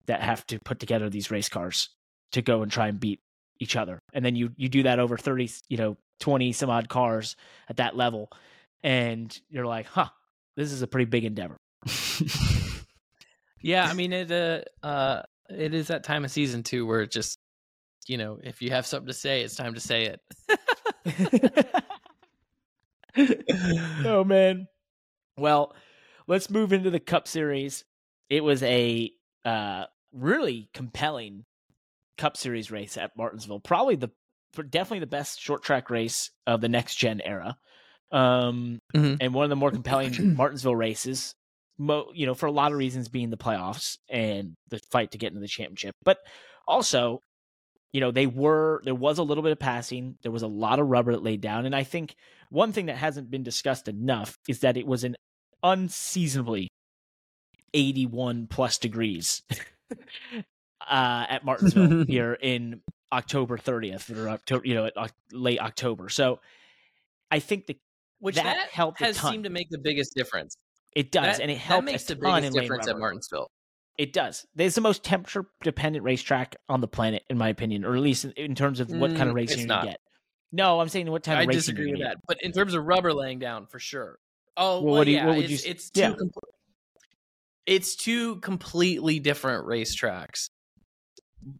[0.07, 1.90] that have to put together these race cars
[2.33, 3.21] to go and try and beat
[3.61, 3.99] each other.
[4.12, 7.37] And then you, you do that over 30, you know, 20 some odd cars
[7.69, 8.31] at that level.
[8.83, 10.09] And you're like, huh,
[10.57, 11.57] this is a pretty big endeavor.
[13.66, 14.31] Yeah, I mean it.
[14.31, 17.40] Uh, uh, it is that time of season too, where it just,
[18.07, 20.16] you know, if you have something to say, it's time to say
[21.09, 21.75] it.
[24.05, 24.69] oh man.
[25.37, 25.75] Well,
[26.29, 27.85] let's move into the Cup Series.
[28.31, 29.11] It was a
[29.45, 31.44] uh, really compelling
[32.18, 33.61] Cup Series race at Martinsville.
[33.61, 34.11] Probably the
[34.70, 37.57] definitely the best short track race of the next gen era,
[38.11, 39.18] um, Mhm.
[39.20, 41.35] and one of the more compelling Martinsville races.
[41.79, 45.18] Mo- you know, for a lot of reasons, being the playoffs and the fight to
[45.18, 46.18] get into the championship, but
[46.66, 47.20] also
[47.92, 50.79] you know they were there was a little bit of passing there was a lot
[50.81, 52.14] of rubber that laid down and i think
[52.50, 55.14] one thing that hasn't been discussed enough is that it was an
[55.62, 56.68] unseasonably
[57.74, 59.42] 81 plus degrees
[59.92, 62.81] uh, at martinsville here in
[63.12, 64.90] october 30th or october you know
[65.33, 66.40] late october so
[67.31, 67.77] i think the,
[68.18, 69.33] Which That that, helped a has ton.
[69.33, 70.57] seemed to make the biggest difference.
[70.94, 72.88] it does That- and it that helped makes a the ton biggest in lane difference
[72.88, 72.99] at.
[72.99, 73.51] Martinsville.
[73.99, 74.46] It does.
[74.59, 78.27] It's the most temperature dependent racetrack on the planet, in my opinion, or at least
[78.27, 79.85] in, in terms of what kind of Mm, racing it's you not.
[79.87, 80.01] get.
[80.53, 82.85] No, I'm saying what type I of racing disagree with that, but in terms of
[82.85, 84.18] rubber laying down, for sure.
[84.57, 86.11] Oh, Well, well, what do you- yeah, what would it's, you s- it's too yeah.
[86.12, 86.40] compl-
[87.66, 90.50] it's two completely different racetracks.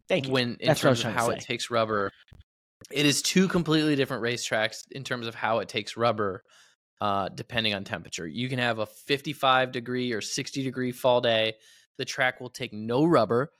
[0.07, 0.33] Thank you.
[0.33, 2.11] When in That's what I was terms of how it takes rubber,
[2.91, 6.43] it is two completely different racetracks in terms of how it takes rubber,
[7.01, 8.27] uh, depending on temperature.
[8.27, 11.55] You can have a 55 degree or 60 degree fall day.
[11.97, 13.51] The track will take no rubber.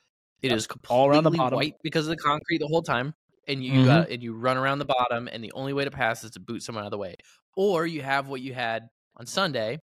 [0.42, 1.56] It is Yep, completely all around the bottom.
[1.56, 3.14] white because of the concrete the whole time,
[3.46, 3.88] and you Mhm.
[3.90, 6.40] uh, and you run around the bottom, and the only way to pass is to
[6.40, 7.16] boot someone out of the way.
[7.56, 9.78] Or you have what you had on Sunday,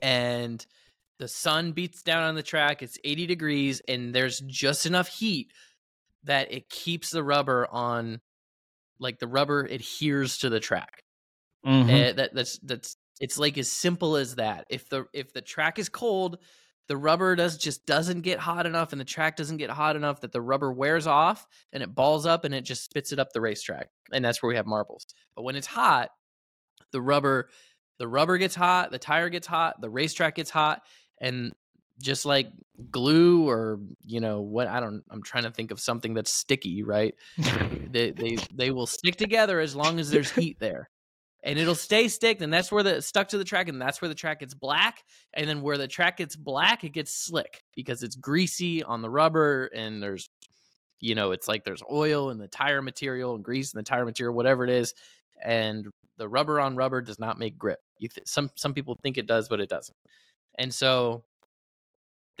[0.00, 0.64] and
[1.20, 2.82] the sun beats down on the track.
[2.82, 5.52] It's 80 degrees, and there's just enough heat
[6.24, 8.20] that it keeps the rubber on,
[8.98, 11.04] like the rubber adheres to the track.
[11.66, 11.90] Mhm.
[11.90, 14.66] Eh, that that's that's it's like as simple as that.
[14.70, 16.38] If the if the track is cold,
[16.88, 20.22] the rubber does just doesn't get hot enough, and the track doesn't get hot enough
[20.22, 23.32] that the rubber wears off and it balls up and it just spits it up
[23.34, 25.06] the racetrack, and that's where we have marbles.
[25.36, 26.10] But when it's hot,
[26.92, 27.50] the rubber
[27.98, 30.82] the rubber gets hot, the tire gets hot, the racetrack gets hot,
[31.20, 31.52] and
[32.00, 32.48] just like
[32.90, 36.82] glue or you know what I don't I'm trying to think of something that's sticky,
[36.82, 37.14] right?
[37.90, 40.88] they they they will stick together as long as there's heat there
[41.42, 44.08] and it'll stay stick and that's where the stuck to the track and that's where
[44.08, 45.04] the track gets black
[45.34, 49.10] and then where the track gets black it gets slick because it's greasy on the
[49.10, 50.28] rubber and there's
[51.00, 54.04] you know it's like there's oil in the tire material and grease in the tire
[54.04, 54.94] material whatever it is
[55.42, 55.86] and
[56.18, 59.26] the rubber on rubber does not make grip you th- some some people think it
[59.26, 59.96] does but it doesn't
[60.58, 61.24] and so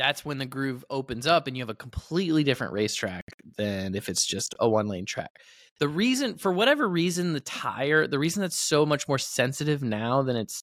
[0.00, 3.24] that's when the groove opens up and you have a completely different racetrack
[3.58, 5.30] than if it's just a one lane track.
[5.78, 10.22] The reason for whatever reason the tire the reason that's so much more sensitive now
[10.22, 10.62] than it's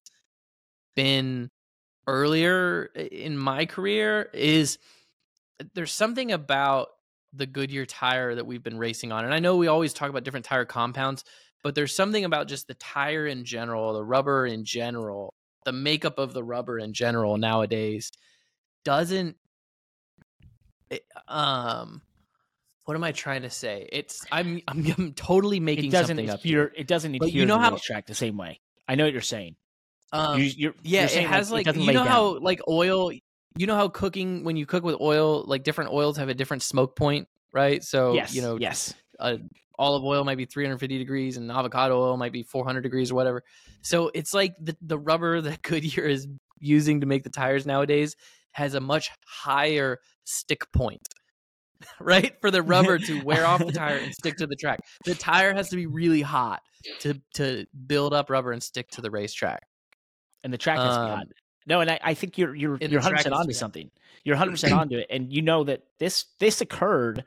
[0.96, 1.50] been
[2.08, 4.78] earlier in my career is
[5.60, 6.88] uh, there's something about
[7.32, 10.24] the Goodyear tire that we've been racing on and I know we always talk about
[10.24, 11.22] different tire compounds
[11.62, 15.34] but there's something about just the tire in general the rubber in general
[15.64, 18.10] the makeup of the rubber in general nowadays
[18.84, 19.36] doesn't
[20.90, 22.02] it- um
[22.84, 23.86] what am I trying to say?
[23.92, 26.38] It's I'm I'm, I'm totally making it doesn't something up.
[26.40, 26.72] adhere.
[26.74, 28.60] It doesn't But adhere you know to the how- racetrack the same way.
[28.88, 29.56] I know what you're saying.
[30.10, 32.06] Um, you, you're, yeah, you're it has like, doesn't you know down.
[32.06, 33.12] how like oil.
[33.58, 36.62] You know how cooking when you cook with oil, like different oils have a different
[36.62, 37.84] smoke point, right?
[37.84, 39.36] So yes, you know, yes, uh,
[39.78, 43.44] olive oil might be 350 degrees and avocado oil might be 400 degrees or whatever.
[43.82, 46.26] So it's like the, the rubber that Goodyear is
[46.60, 48.16] using to make the tires nowadays
[48.52, 51.06] has a much higher stick point,
[52.00, 52.34] right?
[52.40, 54.80] For the rubber to wear off the tire and stick to the track.
[55.04, 56.60] The tire has to be really hot
[57.00, 59.62] to to build up rubber and stick to the racetrack.
[60.44, 61.32] and the track has Um, beyond.
[61.66, 63.90] No, and I, I think you're you're you're 100 percent onto something.
[64.24, 67.24] You're 100 percent onto it, and you know that this this occurred.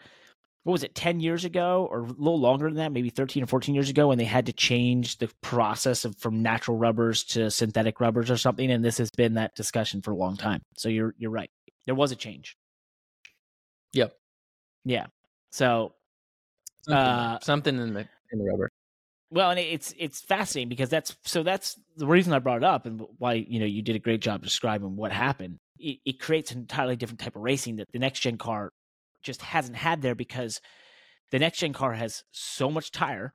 [0.63, 3.47] What was it, 10 years ago, or a little longer than that, maybe 13 or
[3.47, 7.50] 14 years ago, when they had to change the process of from natural rubbers to
[7.50, 8.69] synthetic rubbers or something.
[8.69, 10.62] And this has been that discussion for a long time.
[10.78, 11.50] So you're you're right.
[11.86, 12.56] There was a change.
[13.93, 14.13] Yep.
[14.86, 15.08] Yeah.
[15.52, 15.93] So
[16.84, 18.71] Something, Uh, something in the in the rubber.
[19.30, 22.86] Well, and it's it's fascinating because that's so that's the reason I brought it up
[22.86, 25.60] and why you know you did a great job describing what happened.
[25.78, 28.71] It, it creates an entirely different type of racing that the next gen car
[29.21, 30.62] just hasn't had there because
[31.31, 33.34] the next gen car has so much tire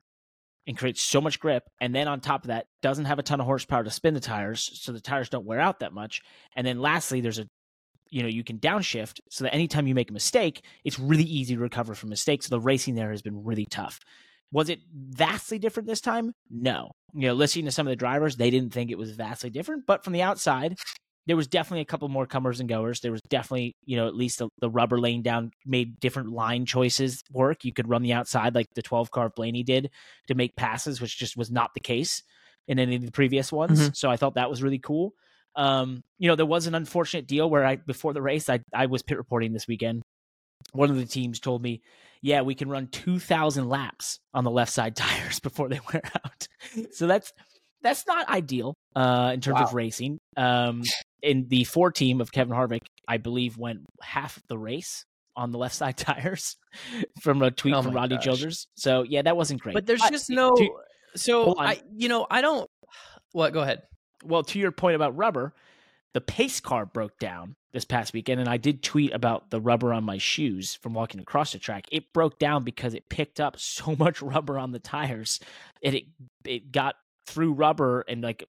[0.67, 3.39] and creates so much grip, and then on top of that doesn't have a ton
[3.39, 6.21] of horsepower to spin the tires, so the tires don't wear out that much.
[6.55, 7.47] And then lastly, there's a
[8.09, 11.55] you know you can downshift so that anytime you make a mistake, it's really easy
[11.55, 12.47] to recover from mistakes.
[12.47, 13.99] So the racing there has been really tough.
[14.51, 16.33] Was it vastly different this time?
[16.49, 16.91] No.
[17.13, 19.85] You know, listening to some of the drivers, they didn't think it was vastly different.
[19.85, 20.77] But from the outside,
[21.27, 23.01] there was definitely a couple more comers and goers.
[23.01, 26.65] There was definitely, you know, at least the, the rubber laying down made different line
[26.65, 27.65] choices work.
[27.65, 29.91] You could run the outside like the 12 car Blaney did
[30.27, 32.23] to make passes, which just was not the case
[32.67, 33.79] in any of the previous ones.
[33.99, 35.13] So I thought that was really cool.
[35.55, 38.85] Um, you know, there was an unfortunate deal where I before the race, I I
[38.85, 40.03] was pit reporting this weekend.
[40.71, 41.81] One of the teams told me,
[42.21, 46.47] "Yeah, we can run 2000 laps on the left side tires before they wear out."
[46.91, 47.33] So that's
[47.81, 50.19] that's not ideal uh in terms of racing.
[50.35, 50.83] Um
[51.21, 55.05] in the four team of Kevin Harvick, I believe went half the race
[55.35, 56.57] on the left side tires
[57.21, 58.25] from a tweet Oh from Rodney gosh.
[58.25, 58.67] Childers.
[58.75, 59.73] So yeah, that wasn't great.
[59.73, 60.55] But there's just no.
[60.55, 60.69] to-
[61.15, 62.69] so I, you know, I don't.
[63.31, 63.53] What?
[63.53, 63.81] Go ahead.
[64.23, 65.53] well, to your point about rubber,
[66.13, 69.93] the pace car broke down this past weekend, and I did tweet about the rubber
[69.93, 71.85] on my shoes from walking across the track.
[71.91, 75.39] It broke down because it picked up so much rubber on the tires,
[75.83, 76.03] and it
[76.45, 76.95] it got
[77.25, 78.47] through rubber and like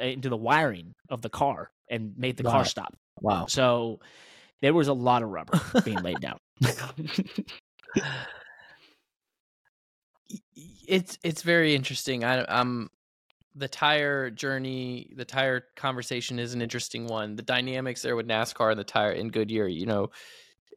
[0.00, 2.96] into the wiring of the car and made the car stop.
[3.20, 3.46] Wow.
[3.46, 4.00] So
[4.62, 6.38] there was a lot of rubber being laid down.
[10.86, 12.24] It's it's very interesting.
[12.24, 12.90] I, I'm
[13.54, 17.36] the tire journey, the tire conversation is an interesting one.
[17.36, 20.10] The dynamics there with NASCAR and the tire in Goodyear, you know,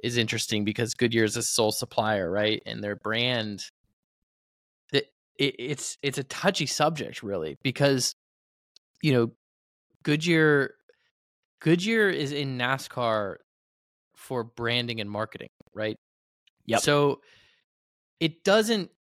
[0.04, 2.62] is interesting because Goodyear is a sole supplier, right?
[2.66, 3.64] And their brand
[4.92, 5.06] that
[5.38, 8.16] it, it's it's a touchy subject really because
[9.02, 9.32] you know
[10.04, 10.76] Goodyear
[11.64, 13.38] Goodyear is in NASCAR
[14.16, 15.98] for branding and marketing, right?
[16.66, 16.82] Yep.
[16.82, 17.22] So
[18.20, 18.92] it doesn't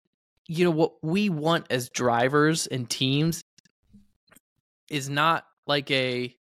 [0.48, 3.44] you know what we want as drivers and teams
[4.90, 6.36] is not like a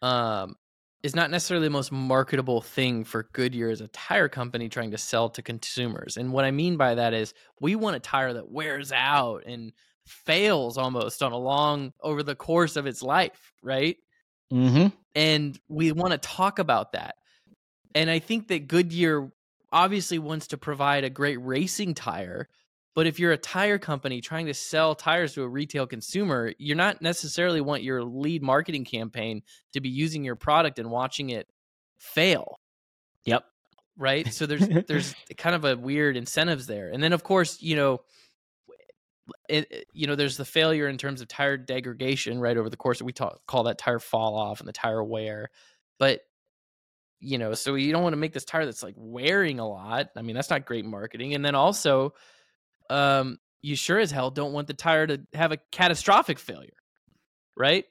[0.00, 0.56] um
[1.02, 4.98] is not necessarily the most marketable thing for Goodyear as a tire company trying to
[4.98, 6.16] sell to consumers.
[6.16, 9.72] And what I mean by that is we want a tire that wears out and
[10.06, 13.96] fails almost on a long over the course of its life, right?
[14.52, 14.88] Mm-hmm.
[15.14, 17.16] And we want to talk about that.
[17.94, 19.32] And I think that Goodyear
[19.72, 22.48] obviously wants to provide a great racing tire,
[22.94, 26.76] but if you're a tire company trying to sell tires to a retail consumer, you're
[26.76, 29.42] not necessarily want your lead marketing campaign
[29.72, 31.48] to be using your product and watching it
[31.98, 32.60] fail.
[33.24, 33.44] Yep.
[33.96, 34.32] Right?
[34.32, 36.90] So there's there's kind of a weird incentives there.
[36.90, 38.00] And then of course, you know,
[39.48, 43.00] it, you know, there's the failure in terms of tire degradation right over the course
[43.00, 45.50] we talk, call that tire fall off and the tire wear.
[45.98, 46.20] But
[47.20, 50.08] you know, so you don't want to make this tire that's like wearing a lot.
[50.16, 51.34] I mean, that's not great marketing.
[51.34, 52.14] And then also
[52.90, 56.76] um, you sure as hell don't want the tire to have a catastrophic failure,
[57.56, 57.84] right?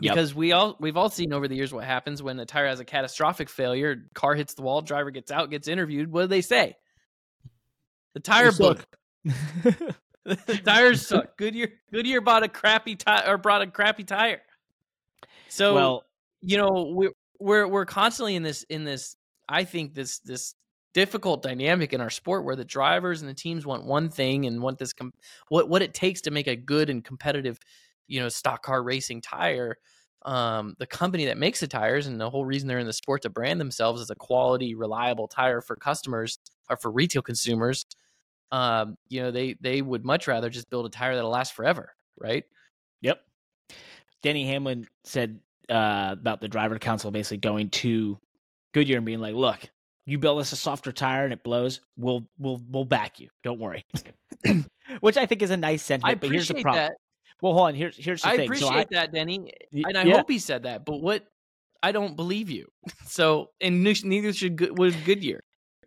[0.00, 0.14] Yep.
[0.14, 2.80] Because we all we've all seen over the years what happens when a tire has
[2.80, 4.08] a catastrophic failure.
[4.14, 6.10] Car hits the wall, driver gets out, gets interviewed.
[6.10, 6.76] What do they say?
[8.14, 8.86] The tire book.
[10.46, 11.36] the tires suck.
[11.36, 14.42] Goodyear Goodyear bought a crappy tire or brought a crappy tire.
[15.48, 16.04] So well,
[16.40, 19.16] you know we're we're we're constantly in this in this.
[19.48, 20.54] I think this this
[20.92, 24.60] difficult dynamic in our sport where the drivers and the teams want one thing and
[24.60, 25.12] want this com-
[25.48, 27.58] what what it takes to make a good and competitive
[28.08, 29.76] you know stock car racing tire
[30.26, 33.22] um, the company that makes the tires and the whole reason they're in the sport
[33.22, 37.86] to brand themselves as a quality reliable tire for customers or for retail consumers
[38.52, 41.92] um, you know they they would much rather just build a tire that'll last forever
[42.18, 42.44] right
[43.00, 43.20] yep
[44.22, 48.18] denny hamlin said uh, about the driver council basically going to
[48.74, 49.60] goodyear and being like look
[50.10, 53.28] you build us a softer tire and it blows, we'll we'll we'll back you.
[53.44, 53.84] Don't worry.
[55.00, 56.16] Which I think is a nice sentiment.
[56.16, 56.84] I but here's the appreciate problem.
[56.84, 56.92] that.
[57.40, 57.74] Well, hold on.
[57.74, 58.46] Here's here's the I thing.
[58.46, 60.16] appreciate so I, that, Denny, and I yeah.
[60.16, 60.84] hope he said that.
[60.84, 61.26] But what
[61.82, 62.66] I don't believe you.
[63.06, 65.42] So, and neither should Good- would Goodyear.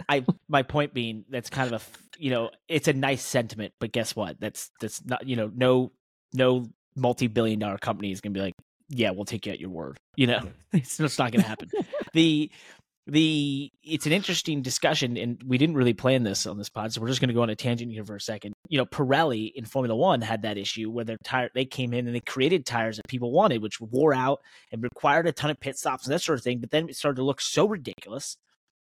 [0.09, 3.91] I my point being that's kind of a you know it's a nice sentiment, but
[3.91, 4.39] guess what?
[4.39, 5.91] That's that's not you know no
[6.33, 8.53] no multi billion dollar company is gonna be like
[8.89, 9.97] yeah we'll take you at your word.
[10.15, 10.41] You know
[10.73, 11.69] it's just not gonna happen.
[12.13, 12.51] the
[13.05, 17.01] the it's an interesting discussion and we didn't really plan this on this pod so
[17.01, 19.51] we're just going to go on a tangent here for a second you know pirelli
[19.55, 22.65] in formula one had that issue where their tire they came in and they created
[22.65, 24.39] tires that people wanted which wore out
[24.71, 26.95] and required a ton of pit stops and that sort of thing but then it
[26.95, 28.37] started to look so ridiculous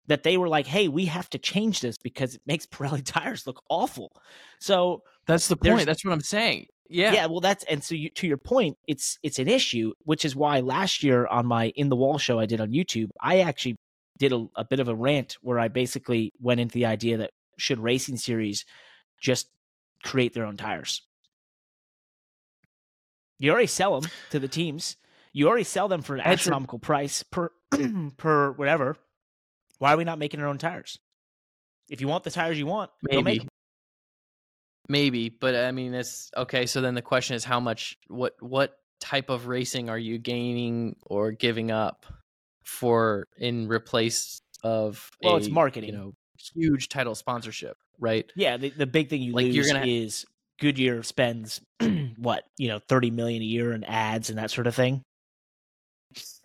[0.08, 3.46] that they were like hey we have to change this because it makes pirelli tires
[3.46, 4.10] look awful
[4.60, 5.86] so That's the point.
[5.86, 6.66] That's what I'm saying.
[6.90, 7.12] Yeah.
[7.12, 10.34] yeah, well, that's and so you, to your point, it's it's an issue, which is
[10.34, 13.76] why last year on my in the wall show I did on YouTube, I actually
[14.18, 17.30] did a, a bit of a rant where I basically went into the idea that
[17.58, 18.64] should racing series
[19.20, 19.50] just
[20.02, 21.02] create their own tires.
[23.38, 24.96] You already sell them to the teams.
[25.34, 27.50] You already sell them for an That's a- astronomical price per
[28.16, 28.96] per whatever.
[29.78, 30.98] Why are we not making our own tires?
[31.88, 33.22] If you want the tires you want, maybe.
[33.22, 33.46] make
[34.88, 35.28] Maybe.
[35.28, 36.66] but I mean, it's okay.
[36.66, 37.96] So then the question is, how much?
[38.08, 42.06] What what type of racing are you gaining or giving up
[42.64, 45.10] for in replace of?
[45.22, 45.90] Well, it's marketing.
[45.90, 46.12] You know,
[46.54, 48.30] huge title sponsorship, right?
[48.34, 50.24] Yeah, the, the big thing you Like, lose you're gonna- is
[50.60, 51.60] Goodyear spends
[52.16, 55.02] what you know thirty million a year in ads and that sort of thing.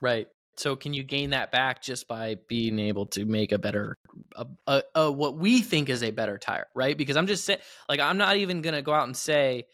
[0.01, 0.27] Right.
[0.57, 3.97] So can you gain that back just by being able to make a better,
[4.35, 6.97] a, a, a what we think is a better tire, right?
[6.97, 9.65] Because I'm just saying, like, I'm not even gonna go out and say,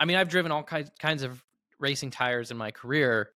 [0.00, 1.44] I mean, I've driven all kinds kinds of
[1.80, 3.32] racing tires in my career,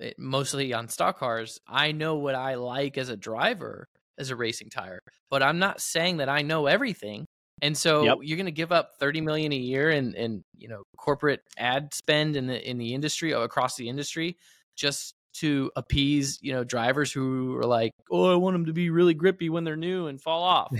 [0.00, 1.60] eh, mostly on stock cars.
[1.66, 3.88] I know what I like as a driver
[4.18, 5.00] as a racing tire,
[5.30, 7.26] but I'm not saying that I know everything.
[7.62, 8.22] And so Yep.
[8.22, 11.94] you're going to give up 30 million a year in, in you know corporate ad
[11.94, 14.36] spend in the in the industry or across the industry
[14.76, 18.90] just to appease you know drivers who are like, oh, I want them to be
[18.90, 20.72] really grippy when they're new and fall off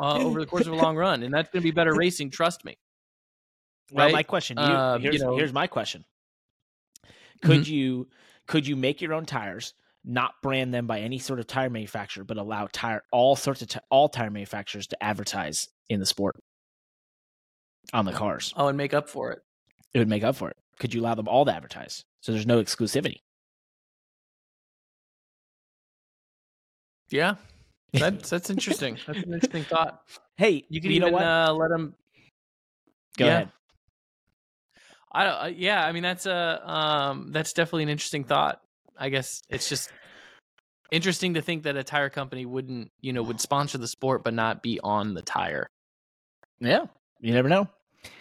[0.00, 2.30] uh, over the course of a long run, and that's going to be better racing.
[2.30, 2.76] Trust me.
[3.92, 4.12] Well, Right?
[4.14, 6.04] my question, you, Um, you here's, know- here's my question:
[7.42, 8.08] Could you
[8.46, 9.74] could you make your own tires,
[10.04, 13.68] not brand them by any sort of tire manufacturer, but allow tire all sorts of
[13.68, 16.36] ti- all tire manufacturers to advertise in the sport
[17.92, 18.52] on the cars?
[18.56, 19.42] Oh, and make up for it.
[19.92, 20.56] it would make up for it.
[20.78, 22.04] Could you allow them all to advertise?
[22.24, 23.20] So there's no exclusivity.
[27.10, 27.34] Yeah,
[27.92, 28.96] that's that's interesting.
[29.06, 30.00] That's an interesting thought.
[30.38, 31.22] Hey, You can you even know what?
[31.22, 31.94] Uh, let them.
[33.18, 33.30] Go yeah.
[33.30, 33.52] ahead.
[35.12, 35.42] I don't.
[35.42, 38.62] Uh, yeah, I mean that's a um that's definitely an interesting thought.
[38.98, 39.92] I guess it's just
[40.90, 44.32] interesting to think that a tire company wouldn't you know would sponsor the sport but
[44.32, 45.66] not be on the tire.
[46.58, 46.86] Yeah,
[47.20, 47.68] you never know.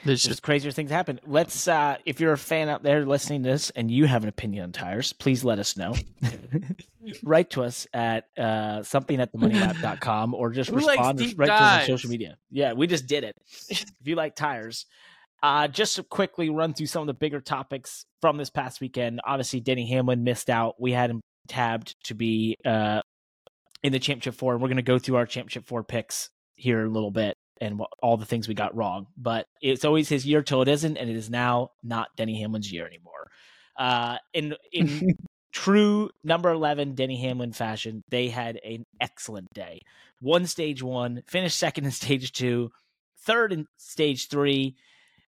[0.06, 1.20] There's Just crazier things happen.
[1.26, 4.30] Let's uh if you're a fan out there listening to this and you have an
[4.30, 5.96] opinion on tires, please let us know.
[7.24, 11.82] Write to us at uh something at themoneylap.com or just Who respond right to us
[11.82, 12.38] on social media.
[12.50, 13.36] Yeah, we just did it.
[13.70, 14.86] if you like tires.
[15.42, 19.22] Uh just to quickly run through some of the bigger topics from this past weekend.
[19.26, 20.76] Obviously Denny Hamlin missed out.
[20.80, 23.02] We had him tabbed to be uh
[23.84, 26.92] in the championship four, we're gonna go through our championship four picks here in a
[26.92, 29.08] little bit and all the things we got wrong.
[29.18, 32.72] But it's always his year till it isn't, and it is now not Denny Hamlin's
[32.72, 33.28] year anymore.
[33.78, 35.16] Uh, in in
[35.52, 39.82] true number eleven Denny Hamlin fashion, they had an excellent day.
[40.20, 42.72] One stage one, finished second in stage two,
[43.26, 44.76] third in stage three.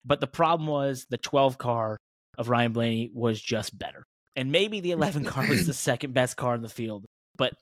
[0.04, 1.98] But the problem was the twelve car
[2.38, 4.04] of Ryan Blaney was just better,
[4.36, 7.04] and maybe the eleven car was the second best car in the field,
[7.36, 7.52] but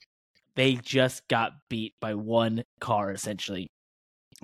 [0.54, 3.68] they just got beat by one car essentially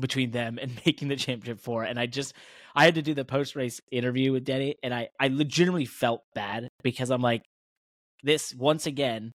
[0.01, 1.85] between them and making the championship four.
[1.85, 2.35] And I just
[2.75, 6.23] I had to do the post race interview with Denny, and I I legitimately felt
[6.35, 7.43] bad because I'm like,
[8.23, 9.33] this once again,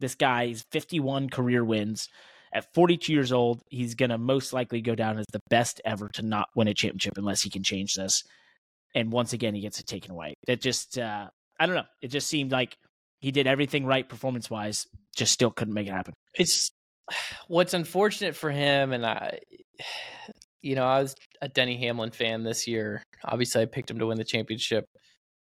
[0.00, 2.08] this guy's 51 career wins.
[2.50, 6.22] At 42 years old, he's gonna most likely go down as the best ever to
[6.22, 8.22] not win a championship unless he can change this.
[8.94, 10.34] And once again, he gets it taken away.
[10.46, 11.28] That just uh,
[11.60, 11.84] I don't know.
[12.00, 12.78] It just seemed like
[13.20, 16.14] he did everything right performance wise, just still couldn't make it happen.
[16.34, 16.70] it's
[17.48, 19.38] what's unfortunate for him and i
[20.62, 24.06] you know i was a denny hamlin fan this year obviously i picked him to
[24.06, 24.84] win the championship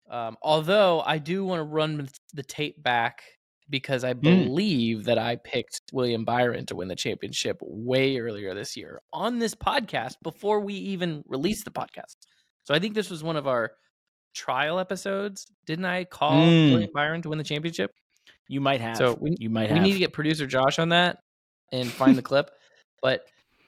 [0.09, 3.23] um, although i do want to run the tape back
[3.69, 8.77] because i believe that i picked william byron to win the championship way earlier this
[8.77, 12.15] year on this podcast before we even released the podcast
[12.63, 13.71] so i think this was one of our
[14.35, 16.71] trial episodes didn't i call Mm.
[16.73, 17.91] william byron to win the championship
[18.47, 18.97] You might have.
[18.97, 19.83] So we- you might we have.
[19.85, 21.17] need to get producer Josh on that
[21.71, 22.49] and find the clip.
[23.01, 23.21] But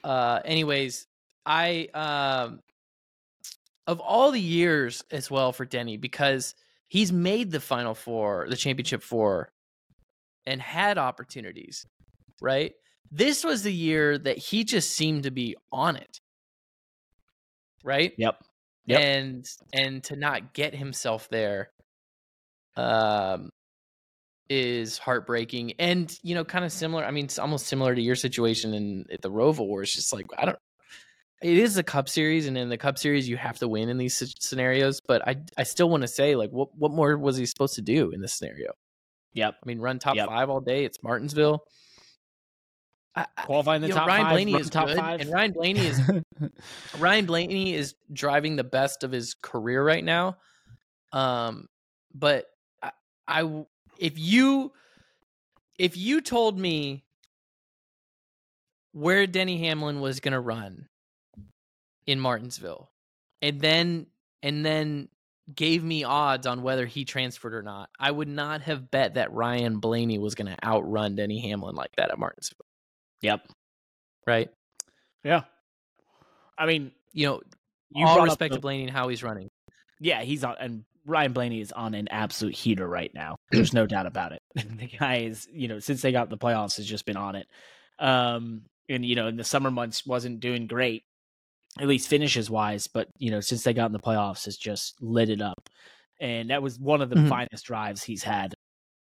[0.04, 1.08] uh anyways,
[1.46, 2.60] I um
[3.88, 6.56] of all the years as well for Denny because
[6.88, 9.52] he's made the final four, the championship four
[10.46, 11.86] and had opportunities,
[12.42, 12.74] right?
[13.12, 16.20] This was the year that he just seemed to be on it.
[17.84, 18.14] Right?
[18.18, 18.44] Yep.
[18.86, 19.00] Yep.
[19.00, 21.70] And and to not get himself there
[22.76, 23.52] um
[24.50, 28.16] is heartbreaking and you know kind of similar i mean it's almost similar to your
[28.16, 30.58] situation in at the roval where it's just like i don't
[31.42, 33.98] it is a cup series and in the cup series you have to win in
[33.98, 37.46] these scenarios but i i still want to say like what what more was he
[37.46, 38.72] supposed to do in this scenario
[39.34, 39.56] Yep.
[39.64, 40.28] i mean run top Yep.
[40.28, 41.64] five all day it's martinsville
[43.16, 44.34] I, Qualifying the you know, Ryan five.
[44.34, 45.22] Blaney is top good, five.
[45.22, 46.02] and Ryan Blaney is
[46.98, 50.38] Ryan Blaney is driving the best of his career right now.
[51.12, 51.68] Um,
[52.16, 52.48] but
[53.28, 53.44] I,
[54.04, 54.72] if you
[55.80, 57.04] if you told me
[58.92, 60.88] where Denny Hamlin was going to run
[62.06, 62.92] in Martinsville,
[63.42, 64.08] and then
[64.44, 65.08] and then
[65.54, 69.34] gave me odds on whether he transferred or not, I would not have bet that
[69.34, 72.66] Ryan Blaney was going to outrun Denny Hamlin like that at Martinsville.
[73.22, 73.48] Yep.
[74.28, 74.50] Right?
[75.24, 75.44] Yeah.
[76.58, 77.42] I mean, You know,
[77.90, 79.50] you all respect the- to Blaney and how he's running.
[80.00, 83.36] Yeah, he's on, and Ryan Blaney is on an absolute heater right now.
[83.52, 84.42] There's no doubt about it.
[84.56, 87.36] the guy is, you know, since they got in the playoffs, has just been on
[87.36, 87.48] it.
[88.00, 91.04] Um, and you know, in the summer months, wasn't doing great,
[91.80, 92.88] at least finishes wise.
[92.88, 95.70] But you know, since they got in the playoffs, has just lit it up.
[96.20, 97.30] And that was one of the Mhm.
[97.30, 98.54] finest drives he's had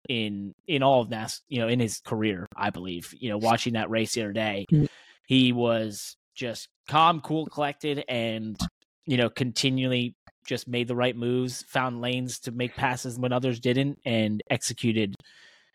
[0.09, 3.15] in in all of NAS, you know, in his career, I believe.
[3.19, 4.89] You know, watching that race the other day, Mhm.
[5.27, 8.59] he was just calm, cool, collected, and
[9.07, 10.15] you know, continually
[10.47, 15.15] just made the right moves, found lanes to make passes when others didn't, and executed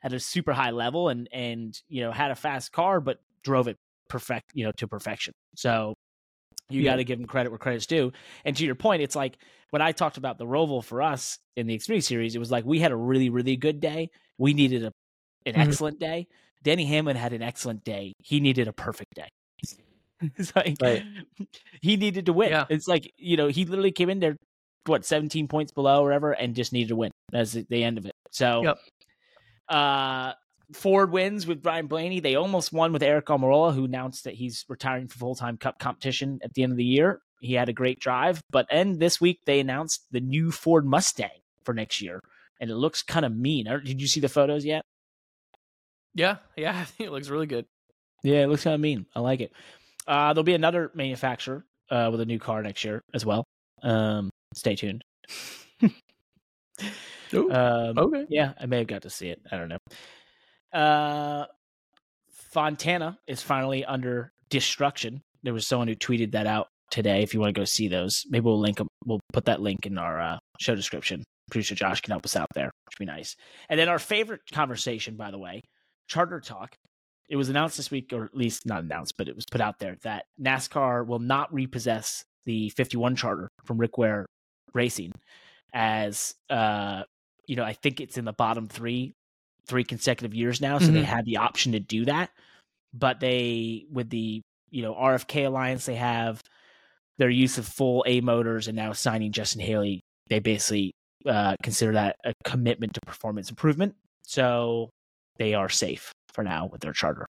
[0.03, 3.67] at a super high level and and you know had a fast car but drove
[3.67, 3.77] it
[4.09, 5.33] perfect you know to perfection.
[5.55, 5.95] So
[6.69, 6.91] you Yeah.
[6.91, 8.11] got to give him credit where credit's due.
[8.43, 9.37] And to your point, it's like
[9.69, 12.65] when I talked about the Roval for us in the Xfinity series, it was like
[12.65, 14.09] we had a really really good day.
[14.37, 14.91] We needed a
[15.45, 15.61] an Mhm.
[15.61, 16.27] excellent day.
[16.63, 18.13] Denny Hamlin had an excellent day.
[18.19, 19.27] He needed a perfect day.
[20.37, 21.03] it's like Right.
[21.81, 22.51] he needed to win.
[22.51, 22.65] Yeah.
[22.69, 24.35] It's like you know he literally came in there
[24.85, 27.97] what 17 points below or whatever and just needed to win as the the end
[27.97, 28.13] of it.
[28.31, 28.77] So Yep.
[29.69, 30.33] uh
[30.73, 32.19] Ford wins with Ryan Blaney.
[32.19, 35.77] They almost won with Eric Almirola, who announced that he's retiring from full time cup
[35.79, 37.21] competition at the end of the year.
[37.39, 41.29] He had a great drive, but and this week they announced the new Ford Mustang
[41.63, 42.19] for next year,
[42.59, 43.65] and it looks kind of mean.
[43.65, 44.81] Did you see the photos yet?
[46.15, 47.65] Yeah, yeah, I think it looks really good.
[48.23, 49.05] Yeah, it looks kind of mean.
[49.15, 49.51] I like it.
[50.07, 53.43] Uh, there'll be another manufacturer uh, with a new car next year as well.
[53.83, 55.03] Um, stay tuned.
[57.33, 58.25] Ooh, Um, okay.
[58.29, 59.41] Yeah, I may have got to see it.
[59.51, 59.77] I don't know.
[60.79, 61.45] Uh,
[62.31, 65.21] Fontana is finally under destruction.
[65.43, 67.21] There was someone who tweeted that out today.
[67.23, 68.87] If you want to go see those, maybe we'll link them.
[69.05, 71.23] We'll put that link in our uh, show description.
[71.51, 73.35] Producer Josh can help us out there, which would be nice.
[73.69, 75.61] And then our favorite conversation, by the way,
[76.07, 76.75] Charter Talk.
[77.27, 79.79] It was announced this week, or at least not announced, but it was put out
[79.79, 84.27] there that NASCAR will not repossess the 51 charter from Rick Ware
[84.75, 85.13] Racing,
[85.73, 87.03] as uh,
[87.47, 89.13] you know, I think it's in the bottom three,
[89.67, 90.77] three consecutive years now.
[90.79, 91.05] So they Mhm.
[91.05, 92.29] had the option to do that,
[92.93, 96.41] but they with the you know RFK alliance they have
[97.17, 100.91] their use of full A motors and now signing Justin Haley, they basically
[101.25, 103.95] uh, consider that a commitment to performance improvement.
[104.23, 104.89] So
[105.37, 107.25] they are safe for now with their charter,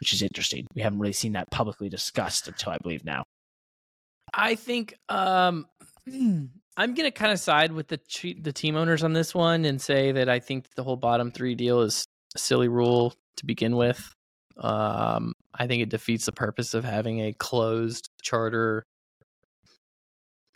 [0.00, 0.66] which is interesting.
[0.74, 3.24] We haven't really seen that publicly discussed until I believe now.
[4.34, 5.66] I think um,
[6.76, 8.00] I'm gonna kind of side with the
[8.40, 11.54] the team owners on this one and say that I think the whole bottom three
[11.54, 14.14] deal is a silly rule to begin with.
[14.56, 18.86] Um, I think it defeats the purpose of having a closed charter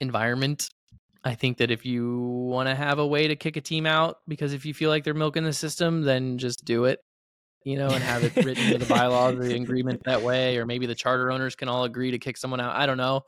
[0.01, 0.69] environment.
[1.25, 4.19] I think that if you want to have a way to kick a team out
[4.29, 7.01] because if you feel like they're milking the system, then just do it.
[7.65, 10.65] You know, and have it written into the bylaws or the agreement that way, or
[10.65, 12.75] maybe the charter owners can all agree to kick someone out.
[12.75, 13.25] I don't know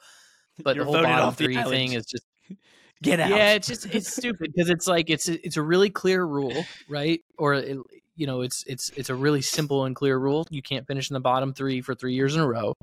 [0.62, 2.24] but You're the whole bottom off the three thing is just
[3.02, 3.30] Get out.
[3.30, 7.20] yeah it's just it's stupid because it's like it's it's a really clear rule right
[7.38, 7.78] or it,
[8.16, 11.14] you know it's it's it's a really simple and clear rule you can't finish in
[11.14, 12.74] the bottom three for three years in a row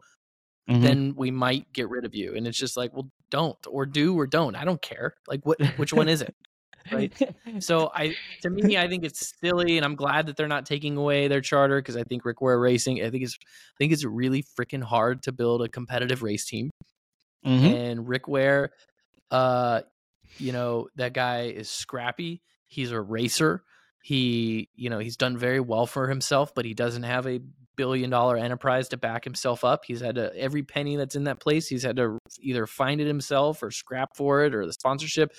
[0.69, 0.81] Mhm.
[0.81, 4.17] then we might get rid of you and it's just like well don't or do
[4.19, 6.35] or don't i don't care like what which one is it
[6.91, 7.13] right.
[7.59, 10.97] so i to me i think it's silly and i'm glad that they're not taking
[10.97, 14.03] away their charter because i think rick ware racing i think it's i think it's
[14.03, 16.69] really freaking hard to build a competitive race team
[17.45, 17.73] Mhm.
[17.91, 18.71] and Rick Ware,
[19.31, 19.81] uh,
[20.39, 22.41] you know that guy is scrappy.
[22.67, 23.63] He's a racer.
[24.03, 27.41] He, you know, he's done very well for himself, but he doesn't have a
[27.75, 29.85] billion dollar enterprise to back himself up.
[29.85, 31.67] He's had to every penny that's in that place.
[31.67, 35.33] He's had to either find it himself or scrap for it or the sponsorship.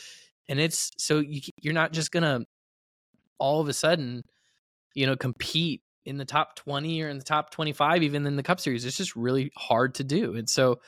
[0.48, 2.40] And it's so you, you're not just gonna
[3.38, 4.22] all of a sudden,
[4.94, 8.42] you know, compete in the top 20 or in the top 25 even in the
[8.42, 10.80] cup series it's just really hard to do and so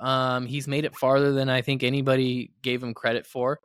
[0.00, 3.60] um, he's made it farther than I think anybody gave him credit for.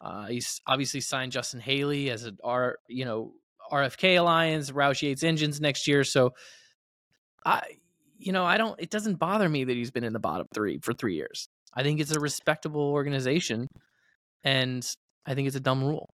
[0.00, 3.32] Uh, he's obviously signed Justin Haley as an R, you know,
[3.70, 6.04] RFK Alliance, Roush Yates engines next year.
[6.04, 6.32] So,
[7.44, 7.62] I,
[8.18, 8.78] you know, I don't.
[8.80, 11.46] It doesn't bother me that he's been in the bottom three for three years.
[11.74, 13.68] I think it's a respectable organization,
[14.44, 14.86] and
[15.26, 16.08] I think it's a dumb rule.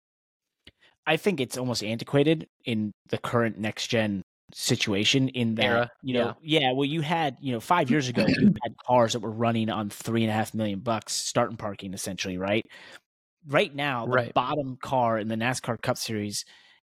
[1.06, 4.22] I think it's almost antiquated in the current next gen
[4.54, 6.72] situation in that Era, you know yeah.
[6.72, 9.90] well you had you know five years ago you had cars that were running on
[9.90, 12.64] three and a half million bucks starting parking essentially right
[13.48, 14.34] right now the Right.
[14.34, 16.44] bottom car in the NASCAR Cup Series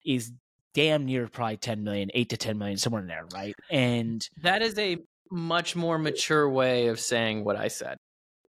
[0.05, 0.31] is
[0.73, 4.61] damn near probably 10 million 8 to 10 million somewhere in there right and That
[4.61, 4.97] is a
[5.31, 7.97] much more mature way of saying what I said.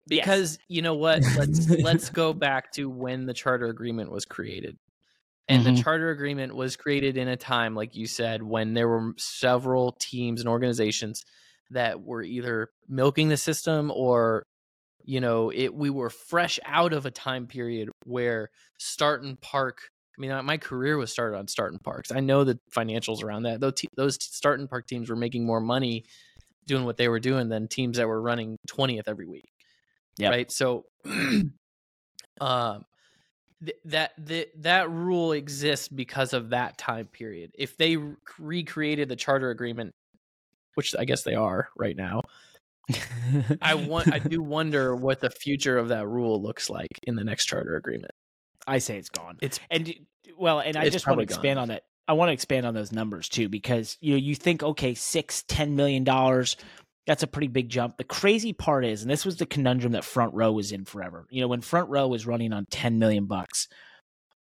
[0.09, 0.25] Yes.
[0.25, 1.23] Because you know what?
[1.37, 4.77] Let's let's go back to when the charter agreement was created.
[5.49, 5.83] And the Mhm.
[5.83, 10.41] charter agreement was created in a time, like you said, when there were several teams
[10.41, 11.25] and organizations
[11.71, 14.45] that were either milking the system or,
[15.05, 19.91] you know, it we were fresh out of a time period where start and park.
[20.19, 22.11] I mean, my career was started on start and parks.
[22.13, 23.61] I know the financials around that.
[23.61, 26.05] Those te- those start and park teams were making more money
[26.67, 29.51] doing what they were doing than teams that were running 20th every week.
[30.19, 30.31] Yep.
[30.33, 30.51] Right.
[30.51, 30.87] So,
[32.41, 32.85] um,
[33.65, 37.53] th- that the, that rule exists because of that time period.
[37.55, 37.97] If they
[38.39, 39.95] recreated the charter agreement,
[40.75, 42.23] which I guess they are right now,
[43.63, 47.25] I want I do wonder what the future of that rule looks like in the
[47.25, 48.13] next charter agreement.
[48.67, 49.93] I say it's gone It's And
[50.37, 51.35] well, and I just want to probably gone.
[51.35, 51.83] expand on that.
[52.09, 55.43] I want to expand on those numbers too, because you know you think okay, six,
[55.49, 56.57] ten million dollars,
[57.07, 57.97] that's a pretty big jump.
[57.97, 61.27] The crazy part is, and this was the conundrum that Front Row was in forever.
[61.31, 63.69] You know, when Front Row was running on ten million bucks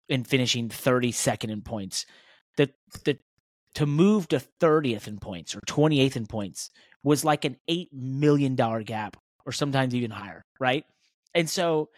[0.09, 2.05] and finishing thirty second in points,
[2.57, 2.69] the
[3.05, 3.17] the
[3.75, 6.69] to move to thirtieth in points or twenty eighth in points
[7.03, 10.85] was like an eight million dollar gap, or sometimes even higher, right?
[11.33, 11.89] And so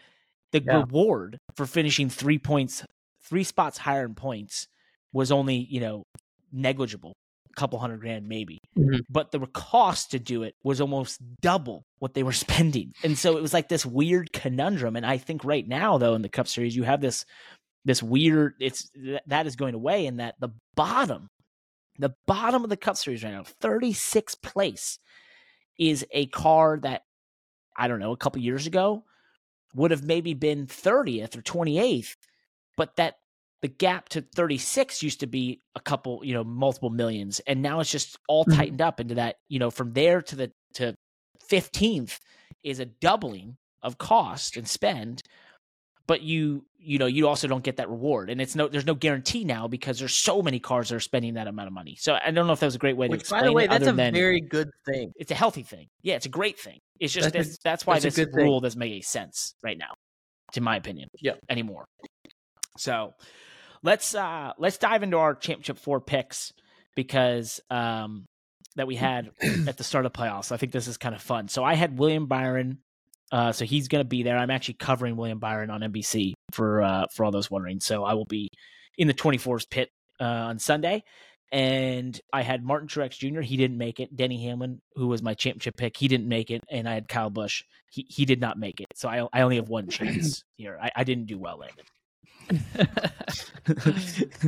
[0.51, 0.77] the Yeah.
[0.77, 2.83] reward for finishing three points,
[3.23, 4.67] three spots higher in points
[5.13, 6.03] was only, you know,
[6.51, 7.13] negligible
[7.55, 8.59] couple hundred grand maybe.
[8.77, 9.01] Mhm.
[9.09, 12.91] But the cost to do it was almost double what they were spending.
[13.03, 14.95] And so it was like this weird conundrum.
[14.95, 17.25] And I think right now though in the Cup Series you have this
[17.85, 18.89] this weird it's
[19.27, 21.29] that is going away in that the bottom
[21.97, 24.99] the bottom of the Cup Series right now, 36th place,
[25.79, 27.03] is a car that
[27.75, 29.03] I don't know a couple years ago
[29.73, 32.15] would have maybe been 30th or 28th,
[32.77, 33.15] but that
[33.61, 37.79] the gap to 36 used to be a couple, you know, multiple millions, and now
[37.79, 38.55] it's just all Mhm.
[38.55, 40.93] tightened up into that, you know, from there to the to
[41.49, 42.19] 15th
[42.63, 45.21] is a doubling of cost and spend,
[46.07, 48.93] but you you know you also don't get that reward, and it's no there's no
[48.93, 51.95] guarantee now because there's so many cars that are spending that amount of money.
[51.99, 53.63] So I don't know if that was a great way to explain by the way,
[53.63, 55.11] it, that's a than very good thing.
[55.15, 55.87] it's a healthy thing.
[56.03, 56.79] Yeah, it's a great thing.
[56.99, 58.43] It's just That's that's, that's why that's this good thing.
[58.45, 59.93] rule doesn't make any sense right now,
[60.51, 61.09] to my opinion.
[61.21, 61.39] Yep.
[61.49, 61.85] Anymore.
[62.77, 63.13] So
[63.83, 66.53] let's uh let's dive into our championship four picks
[66.95, 68.25] because um
[68.75, 69.31] that we had
[69.67, 70.51] at the start of playoffs.
[70.51, 71.47] I think this is kind of fun.
[71.47, 72.79] So I had William Byron.
[73.31, 74.37] Uh, so he's going to be there.
[74.37, 77.79] I'm actually covering William Byron on NBC for uh, for all those wondering.
[77.79, 78.49] So I will be
[78.97, 81.03] in the 24s pit uh, on Sunday.
[81.51, 83.41] And I had Martin Truex Jr.
[83.41, 84.15] He didn't make it.
[84.15, 86.63] Denny Hamlin, who was my championship pick, he didn't make it.
[86.69, 87.63] And I had Kyle Busch.
[87.91, 88.87] He he did not make it.
[88.95, 90.77] So I I only have one chance here.
[90.81, 91.85] I, I didn't do well, Landon.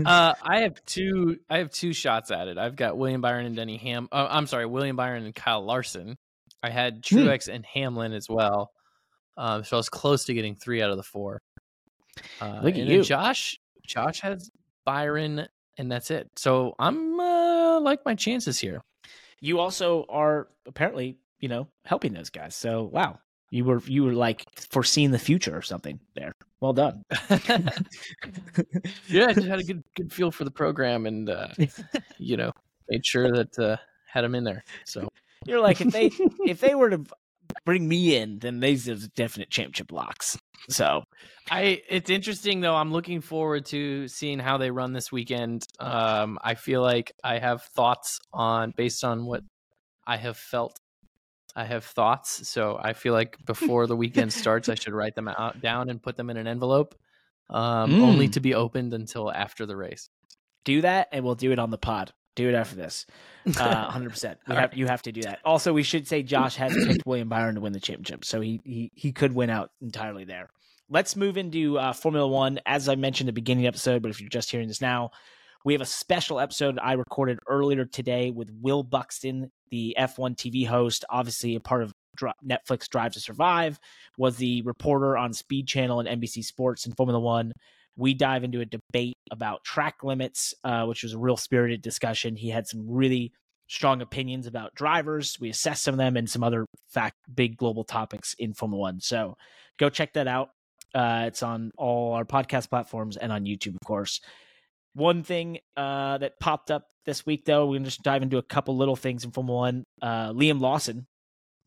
[0.05, 1.39] uh, I have two.
[1.49, 2.57] I have two shots at it.
[2.57, 4.07] I've got William Byron and Denny Ham.
[4.11, 6.17] Uh, I'm sorry, William Byron and Kyle Larson.
[6.63, 7.17] I had Hmm.
[7.19, 8.71] Truex and Hamlin as well.
[9.37, 11.41] Um, so I was close to getting three out of the four.
[12.41, 13.03] Uh, Look at and you.
[13.03, 13.59] Josh.
[13.85, 14.49] Josh has
[14.85, 15.47] Byron,
[15.77, 16.29] and that's it.
[16.35, 18.81] So I'm uh, like my chances here.
[19.39, 22.55] you also are apparently you know helping those guys.
[22.55, 23.19] So wow,
[23.49, 26.33] you were you were like foreseeing the future or something there.
[26.59, 27.03] Well done.
[29.07, 31.47] yeah, I just had a good good feel for the program, and uh,
[32.17, 32.51] you know,
[32.89, 33.77] made sure that uh,
[34.07, 34.63] had him in there.
[34.85, 35.07] So
[35.45, 36.11] You're like if they
[36.45, 37.03] if they were to
[37.65, 40.37] bring me in, then these are definite championship locks.
[40.69, 41.03] So
[41.49, 42.75] I it's interesting though.
[42.75, 45.65] I'm looking forward to seeing how they run this weekend.
[45.79, 49.43] Um, I feel like I have thoughts on based on what
[50.05, 50.79] I have felt.
[51.57, 55.27] I have thoughts, so I feel like before the weekend starts, I should write them
[55.27, 56.95] out down and put them in an envelope,
[57.49, 58.33] um, only Mm.
[58.33, 60.09] to be opened until after the race.
[60.65, 62.13] do that, and we'll do it on the pod.
[62.35, 63.05] Do it after this.
[63.57, 64.35] Uh, 100%.
[64.47, 65.39] We have, you have to do that.
[65.45, 68.61] Also, we should say Josh has picked William Byron to win the championship, so he
[68.65, 70.49] he, he could win out entirely there.
[70.89, 72.59] Let's move into uh, Formula One.
[72.65, 74.81] As I mentioned at the beginning of the episode, but if you're just hearing this
[74.81, 75.11] now,
[75.67, 80.65] we have a special episode I recorded earlier today with Will Buxton, the F1 TV
[80.65, 81.91] host, obviously a part of
[82.41, 83.77] Netflix Drive to Survive,
[84.17, 87.51] was the reporter on Speed Channel and NBC Sports in Formula One.
[87.97, 92.37] We dive into a debate about track limits, uh, which was a real spirited discussion.
[92.37, 93.33] He had some really
[93.67, 95.37] strong opinions about drivers.
[95.37, 99.01] We assess some of them and some other fact big global topics in Formula One.
[99.01, 99.35] So
[99.77, 100.51] go check that out.
[100.95, 104.21] Uh, it's on all our podcast platforms and on YouTube, of course.
[104.97, 108.39] One thing uh, that popped up this week, though, we're going to just dive into
[108.39, 109.83] a couple little things in Formula One.
[110.01, 111.05] Uh, Liam Lawson,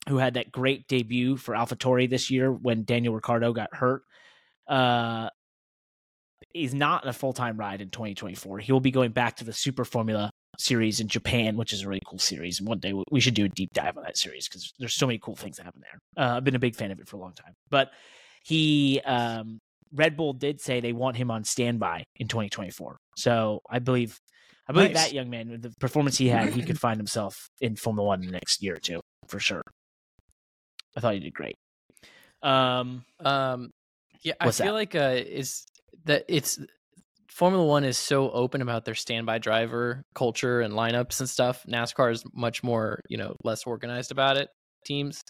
[0.09, 4.03] who had that great debut for AlphaTauri this year when Daniel Ricciardo got hurt,
[4.67, 5.29] uh,
[6.57, 8.59] is not a full time ride in 2024.
[8.59, 11.89] He will be going back to the Super Formula series in Japan, which is a
[11.89, 12.59] really cool series.
[12.59, 15.07] And one day we- should do a deep dive on that series because there's so
[15.07, 16.25] many cool things that happen there.
[16.27, 17.55] Uh, I've been a big fan of it for a long time.
[17.71, 17.93] But
[18.43, 19.61] he, um,
[19.93, 22.99] Red Bull did say they want him on standby in 2024.
[23.17, 24.19] So I believe,
[24.69, 25.07] I believe Nice.
[25.09, 28.21] that young man with the performance he had, he could find himself in Formula One
[28.21, 29.63] in the next year or two for sure.
[30.97, 31.57] I thought he did great.
[32.43, 33.71] Um, Um,
[34.23, 34.73] yeah, I feel that?
[34.75, 35.65] like uh, is
[36.05, 36.59] that it's
[37.29, 41.65] Formula One is so open about their standby driver culture and lineups and stuff.
[41.69, 44.49] NASCAR is much more, you know, less organized about it.
[44.85, 45.23] Teams,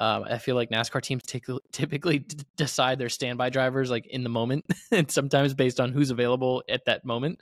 [0.00, 4.22] um, I feel like NASCAR teams tic- typically d- decide their standby drivers like in
[4.22, 7.40] the moment, and sometimes based on who's available at that moment.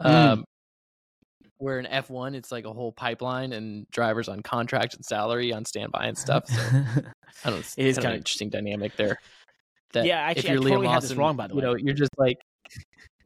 [0.00, 0.06] Mm.
[0.06, 0.44] Um,
[1.58, 5.52] where in F one, it's like a whole pipeline and drivers on contract and salary
[5.52, 6.46] on standby and stuff.
[6.46, 6.80] So I
[7.44, 7.58] don't know.
[7.58, 9.18] It's It is kind of an interesting dynamic there.
[9.92, 11.66] That Yeah, if actually, I you're Liam totally this Lawson, wrong, by the you way.
[11.66, 12.38] know, you're just like,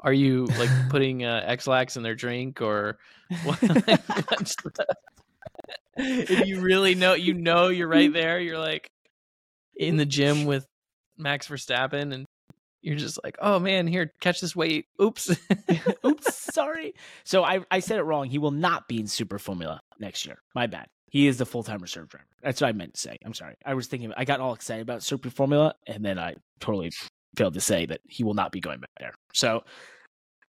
[0.01, 2.99] are you like putting uh, X-Lax in their drink or
[3.45, 3.59] what?
[5.97, 8.39] If you really know, you know, you're right there.
[8.41, 8.91] You're like
[9.77, 10.67] in the gym with
[11.17, 12.27] Max Verstappen, and
[12.81, 14.87] you're just like, oh man, here, catch this weight.
[15.01, 15.37] Oops.
[16.07, 16.95] Oops, sorry.
[17.25, 18.29] So I, I said it wrong.
[18.29, 20.39] He will not be in Super Formula next year.
[20.55, 20.87] My bad.
[21.11, 22.27] He is the full time reserve driver.
[22.43, 23.19] That's what I meant to say.
[23.25, 23.55] I'm sorry.
[23.65, 26.91] I was thinking, I got all excited about Super Formula, and then I totally
[27.37, 29.15] failed to say that he will not be going back there.
[29.33, 29.65] So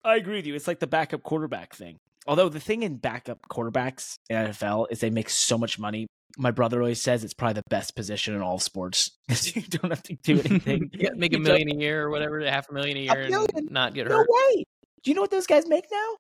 [0.05, 0.55] I agree with you.
[0.55, 1.99] It's like the backup quarterback thing.
[2.29, 6.07] Although the thing in backup quarterbacks in NFL is they make so much money.
[6.37, 9.11] My brother always says it's probably the best position in all of sports.
[9.55, 10.91] you don't have to do anything.
[10.93, 13.69] yeah, make a million a year or whatever, half a million a year, and million?
[13.71, 14.29] not get No hurt.
[14.29, 14.65] way.
[15.03, 16.17] Do you know what those guys make now?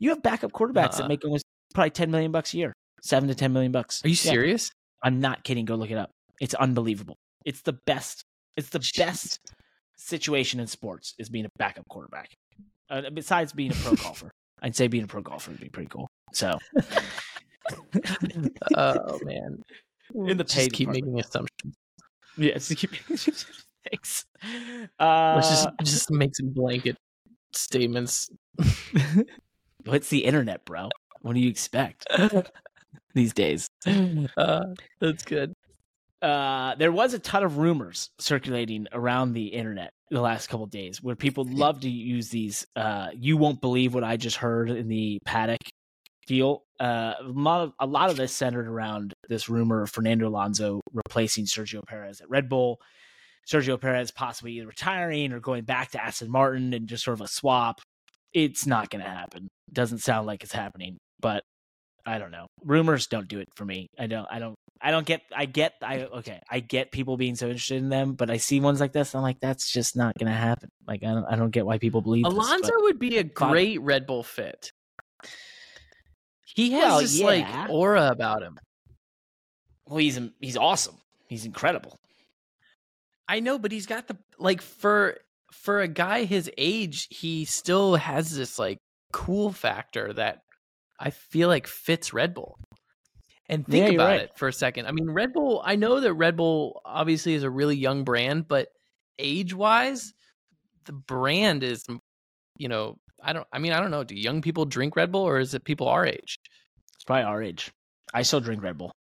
[0.00, 1.08] You have backup quarterbacks that Uh-uh.
[1.08, 1.44] make almost
[1.74, 2.72] probably ten million bucks a year,
[3.02, 4.00] seven to ten million bucks.
[4.04, 4.32] Are you Yeah.
[4.32, 4.70] serious?
[5.04, 5.64] I'm not kidding.
[5.66, 6.10] Go look it up.
[6.40, 7.16] It's unbelievable.
[7.44, 8.22] It's the best.
[8.56, 9.38] It's the best
[9.96, 12.30] situation in sports is being a backup quarterback.
[12.90, 14.30] Uh, besides being a pro golfer,
[14.62, 16.08] I'd say being a pro golfer would be pretty cool.
[16.32, 16.56] So
[18.76, 19.62] oh man,
[20.14, 21.06] in the just keep department.
[21.06, 21.74] making assumptions.
[22.36, 23.64] yeah, it's keep making assumptions.
[23.90, 24.24] thanks.
[24.98, 26.96] Uh, Let's just just make some blanket
[27.52, 28.30] statements.
[29.84, 30.88] what's the internet, bro?
[31.20, 32.06] What do you expect
[33.14, 33.68] these days?
[34.36, 34.64] Uh,
[35.00, 35.52] that's good.
[36.22, 40.70] uh, there was a ton of rumors circulating around the internet the last couple of
[40.70, 44.70] days where people love to use these uh, you won't believe what i just heard
[44.70, 45.60] in the paddock
[46.26, 50.28] deal uh, a, lot of, a lot of this centered around this rumor of fernando
[50.28, 52.78] alonso replacing sergio perez at red bull.
[53.50, 57.22] Sergio perez possibly either retiring or going back to aston martin and just sort of
[57.22, 57.80] a swap.
[58.32, 59.48] It's not going to happen.
[59.72, 61.44] Doesn't sound like it's happening but
[62.04, 62.46] I don't know.
[62.64, 63.86] Rumors don't do it for me.
[63.98, 64.26] I don't.
[64.30, 64.56] I don't.
[64.80, 65.22] I don't get.
[65.34, 65.74] I get.
[65.82, 66.40] I okay.
[66.50, 69.14] I get people being so interested in them, but I see ones like this.
[69.14, 70.68] I'm like, that's just not gonna happen.
[70.86, 71.24] Like, I don't.
[71.26, 74.22] I don't get why people believe this, Alonso but- would be a great Red Bull
[74.24, 74.72] fit.
[76.54, 77.26] He has Well, this yeah.
[77.26, 78.58] like aura about him.
[79.86, 80.96] well, he's he's awesome.
[81.28, 81.96] He's incredible.
[83.28, 85.16] I know, but he's got the like for
[85.52, 88.78] for a guy his age, he still has this like
[89.12, 90.40] cool factor that
[91.02, 92.58] I feel like fits Red Bull.
[93.48, 94.20] And think Yeah, about right.
[94.20, 94.86] it for a second.
[94.86, 98.46] I mean, Red Bull, I know that Red Bull obviously is a really young brand,
[98.46, 98.68] but
[99.18, 100.14] age wise,
[100.84, 101.84] the brand is,
[102.56, 104.04] you know, I don't, I mean, I don't know.
[104.04, 106.38] Do young people drink Red Bull or is it people our age?
[106.94, 107.72] It's probably our age.
[108.14, 108.92] I still drink Red Bull.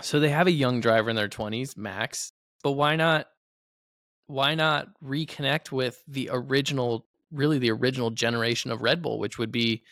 [0.00, 2.32] So they have a young driver in their 20s, Max,
[2.62, 3.26] but why not
[4.26, 9.52] why not reconnect with the original really the original generation of Red Bull, which would
[9.52, 9.82] be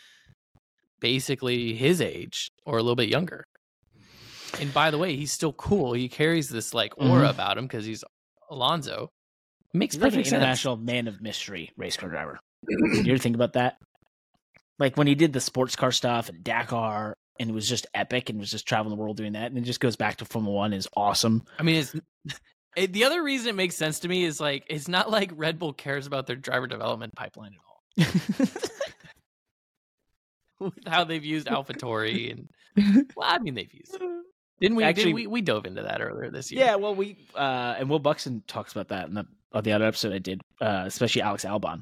[1.00, 3.44] basically his age or a little bit younger.
[4.60, 5.92] And by the way, he's still cool.
[5.94, 7.30] He carries this like aura Mhm.
[7.30, 8.04] about him because he's
[8.50, 9.08] Alonso.
[9.72, 10.38] Makes He's like an perfect sense.
[10.40, 12.38] international man of mystery race car driver.
[12.68, 13.76] you ever think about that?
[14.78, 18.30] Like when he did the sports car stuff and Dakar, and it was just epic,
[18.30, 20.54] and was just traveling the world doing that, and it just goes back to Formula
[20.54, 21.42] One is awesome.
[21.58, 21.94] I mean, it's
[22.76, 25.58] it, the other reason it makes sense to me is like it's not like Red
[25.58, 27.58] Bull cares about their driver development pipeline at
[28.06, 28.46] all.
[30.60, 32.48] with how they've used AlphaTauri and
[33.16, 34.02] well, I mean they've used it.
[34.60, 34.84] Didn't we?
[34.84, 36.64] Actually- Actually, we we dove into that earlier this year.
[36.64, 39.84] Yeah, well, we uh, and Will Buxton talks about that in the, uh, the other
[39.84, 41.80] episode I did, uh, especially Alex Albon.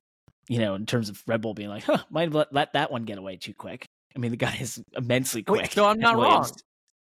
[0.49, 2.91] You know, in terms of Red Bull being like, huh, might have let, let that
[2.91, 3.85] one get away too quick.
[4.17, 5.73] I mean, the guy is immensely Wait, quick.
[5.73, 6.51] so I'm not wrong.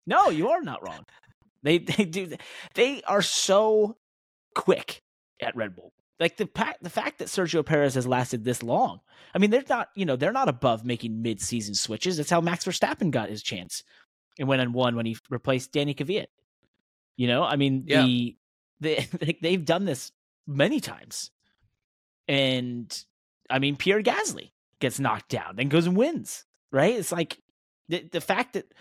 [0.07, 1.05] No, you are not wrong.
[1.63, 2.35] They they do
[2.75, 3.97] they are so
[4.55, 4.99] quick
[5.41, 5.93] at Red Bull.
[6.21, 9.01] Like the fact the fact that Sergio Perez has lasted this long.
[9.35, 12.19] I mean, they're not you know they're not above making mid season switches.
[12.19, 13.83] That's how Max Verstappen got his chance
[14.39, 16.27] and went and won when he replaced Danny Kvyat.
[17.17, 18.03] You know, I mean Yeah.
[18.03, 18.37] the
[18.81, 19.09] they
[19.43, 20.13] they've done this
[20.47, 21.31] many times,
[22.29, 23.05] and
[23.49, 26.45] I mean Pierre Gasly gets knocked down, then goes and wins.
[26.73, 26.97] Right?
[26.97, 27.39] It's like
[27.89, 28.73] the the fact that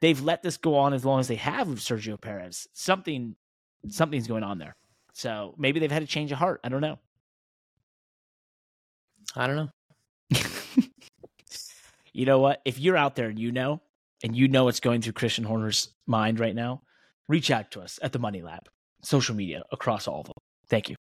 [0.00, 2.68] they've let this go on as long as they have with Sergio Perez.
[2.72, 3.36] Something
[3.88, 4.76] something's going on there.
[5.12, 6.60] So maybe they've had a change of heart.
[6.64, 6.98] I don't know.
[9.36, 9.68] I don't know.
[12.12, 12.60] you know what?
[12.64, 13.80] If you're out there and you know,
[14.22, 16.82] and you know what's going through Christian Horner's mind right now,
[17.28, 18.68] reach out to us at the Money Lap,
[19.02, 20.34] social media across all of them.
[20.68, 20.96] Thank you.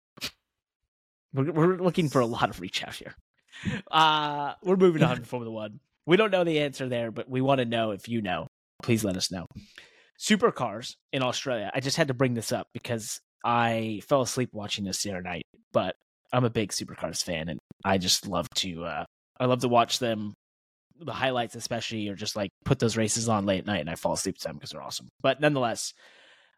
[1.33, 3.15] We're, we're looking for a lot of reach out here.
[3.91, 5.81] Uh, we're moving on to Formula One.
[6.05, 8.47] We don't know the answer there, but we want to know if you know.
[8.83, 9.47] Please let us know.
[10.19, 11.71] Supercars in Australia.
[11.75, 15.22] I just had to bring this up because I fell asleep watching this the other
[15.22, 15.94] night, but
[16.32, 18.84] I'm a big Supercars fan, and I just love to.
[18.84, 19.05] Uh,
[19.38, 20.34] I love to watch them
[20.99, 23.97] the highlights especially or just like put those races on late at night and I
[23.97, 25.09] fall asleep to them because they're awesome.
[25.20, 25.92] But nonetheless,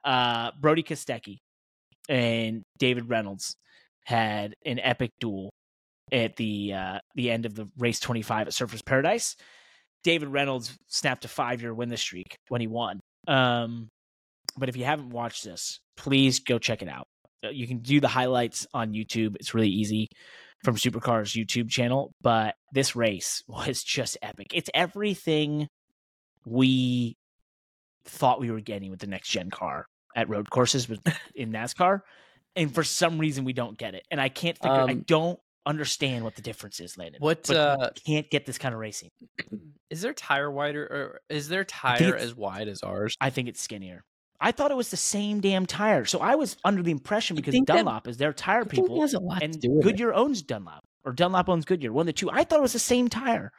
[0.04, 1.38] uh Brodie Kostecki
[2.08, 3.56] and David Reynolds
[4.04, 5.50] had an epic duel
[6.12, 9.36] at the uh the end of the race 25 at Surfers Paradise.
[10.04, 13.00] David Reynolds snapped a 5-year winless streak when he won.
[13.26, 13.88] Um
[14.58, 17.06] but if you haven't watched this, please go check it out.
[17.44, 19.36] Uh, You can do the highlights on YouTube.
[19.36, 20.08] It's really easy
[20.64, 24.48] from Supercars YouTube channel, but this race was just epic.
[24.52, 25.68] It's everything
[26.44, 27.16] we
[28.04, 29.86] thought we were getting with the next gen car
[30.16, 30.88] at road courses
[31.34, 32.00] in NASCAR,
[32.56, 34.04] and for some reason we don't get it.
[34.10, 34.72] And I can't figure.
[34.72, 37.20] I Um, don't understand what the difference is, Landon.
[37.20, 39.10] What But uh, can't get this kind of racing.
[39.90, 43.14] is their tire wider, or is their tire as wide as ours?
[43.20, 44.02] I think it's skinnier.
[44.40, 46.04] I thought it was the same damn tire.
[46.04, 49.42] So I was under the impression because Dunlop is their tire people has a lot
[49.42, 51.92] and Goodyear owns Dunlop or Dunlop owns Goodyear.
[51.92, 52.30] One of the two.
[52.30, 53.52] I thought it was the same tire,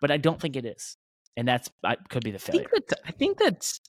[0.00, 0.96] but I don't think it is.
[1.36, 2.68] And that's I, could be the I failure.
[2.70, 3.80] think that I think that's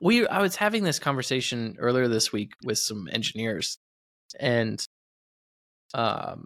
[0.00, 0.26] we.
[0.26, 3.78] I was having this conversation earlier this week with some engineers,
[4.38, 4.84] and
[5.94, 6.44] um,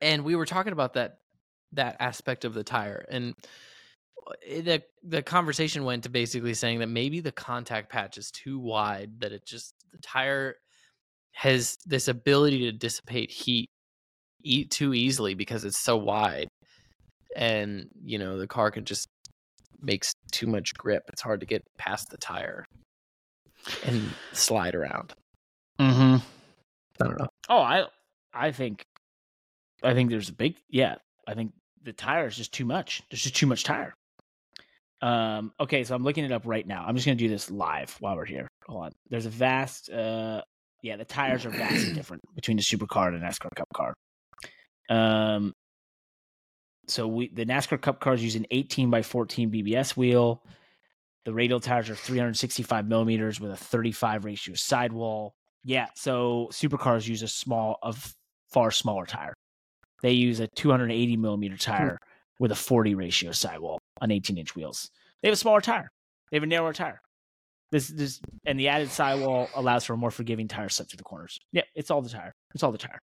[0.00, 1.18] and we were talking about that
[1.72, 3.34] that aspect of the tire, and
[4.46, 9.20] the the conversation went to basically saying that maybe the contact patch is too wide,
[9.20, 10.56] that it just the tire
[11.32, 13.68] has this ability to dissipate heat
[14.42, 16.48] eat too easily because it's so wide
[17.36, 19.08] and you know the car can just
[19.80, 22.64] makes too much grip it's hard to get past the tire
[23.84, 24.02] and
[24.32, 25.12] slide around
[25.80, 26.16] Mm-hmm.
[27.00, 27.86] i don't know Oh, I
[28.32, 28.84] I think
[29.82, 30.96] I think there's a big yeah.
[31.26, 31.52] I think
[31.82, 33.02] the tire is just too much.
[33.10, 33.94] There's just too much tire.
[35.00, 35.52] Um.
[35.60, 36.84] Okay, so I'm looking it up right now.
[36.86, 38.48] I'm just gonna do this live while we're here.
[38.66, 38.92] Hold on.
[39.08, 39.90] There's a vast.
[39.90, 40.42] Uh.
[40.82, 43.94] Yeah, the tires are vastly different between the supercar and the NASCAR Cup car.
[44.88, 45.52] Um.
[46.88, 50.42] So we the NASCAR Cup cars use an 18 by 14 BBS wheel.
[51.24, 55.34] The radial tires are 365 millimeters with a 35 ratio sidewall.
[55.62, 57.94] Yeah, so supercars use a small, a
[58.50, 59.34] far smaller tire.
[60.00, 61.98] They use a 280 millimeter tire
[62.38, 64.90] with a 40 ratio sidewall on 18 inch wheels.
[65.22, 65.90] They have a smaller tire.
[66.30, 67.00] They have a narrower tire.
[67.70, 71.04] This, this, and the added sidewall allows for a more forgiving tire set through the
[71.04, 71.38] corners.
[71.52, 72.34] Yeah, it's all the tire.
[72.54, 73.00] It's all the tire.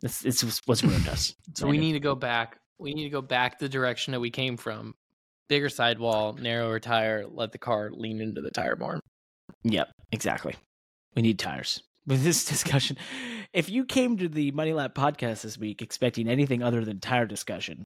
[0.00, 1.34] This, it's what's ruined us.
[1.54, 4.30] so we need to go back we need to go back the direction that we
[4.30, 4.94] came from
[5.50, 8.98] bigger sidewall narrower tire let the car lean into the tire more
[9.64, 10.54] Yep, exactly.
[11.14, 11.82] We need tires.
[12.06, 12.96] With this discussion,
[13.52, 17.26] if you came to the Money Lap podcast this week expecting anything other than tire
[17.26, 17.84] discussion,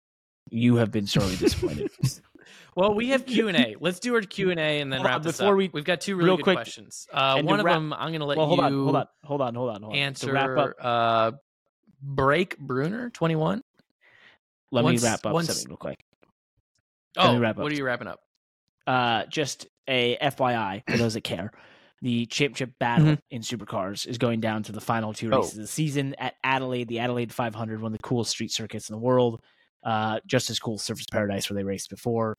[0.51, 1.91] you have been sorely disappointed.
[2.77, 5.53] well we have q&a let's do our q&a and then Hold on, wrap this before
[5.55, 5.59] up.
[5.59, 8.13] we- we've got two really real good quick, questions uh, one of wrap- them i'm
[8.13, 9.99] gonna let well, hold you on, hold on, hold on, hold on, hold on.
[9.99, 11.33] answer to wrap up, uh
[12.03, 13.63] break bruner 21
[14.73, 15.99] let once- me wrap up once- something real quick.
[17.17, 17.63] Let oh wrap up.
[17.63, 18.21] what are you wrapping up
[18.87, 21.53] Uh, just a FYI for those that care.
[22.03, 23.19] The championship battle Mhm.
[23.31, 25.39] in supercars is going down to the final two Oh.
[25.39, 28.91] races of the season at Adelaide, the Adelaide 500, one of the coolest street circuits
[28.91, 29.41] in the world.
[29.85, 32.35] Uh, just as cool Surfers Paradise where they raced before.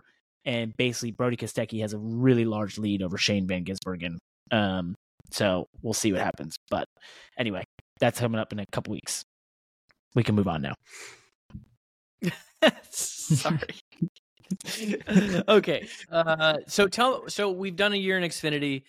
[0.46, 4.18] And basically, Brodie Kostecki has a really large lead over Shane Van Gisbergen.
[4.52, 4.96] Um,
[5.32, 6.56] so we'll see what happens.
[6.70, 6.88] But
[7.38, 7.64] anyway,
[8.00, 9.24] that's coming up in a couple weeks.
[10.14, 10.74] We can move on now.
[12.92, 13.60] Sorry.
[15.48, 15.88] okay.
[16.12, 17.28] Uh, so tell.
[17.28, 18.84] So we've done a year in Xfinity.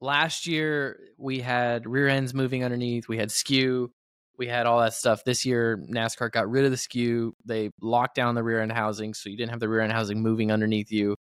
[0.00, 3.08] Last year we had rear ends moving underneath.
[3.08, 3.90] We had skew.
[4.38, 5.24] We had all that stuff.
[5.24, 7.34] This year NASCAR got rid of the skew.
[7.44, 10.22] They locked down the rear end housing, so you didn't have the rear end housing
[10.22, 11.16] moving underneath you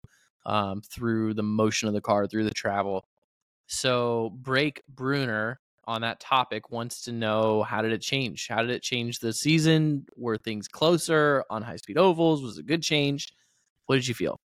[0.45, 3.05] um, through the motion of the car, through the travel.
[3.65, 8.47] So Break Bruner on that topic wants to know how did it change?
[8.47, 10.05] How did it change the season?
[10.15, 12.43] Were things closer on high speed ovals?
[12.43, 13.33] Was it a good change?
[13.87, 14.39] What did you feel?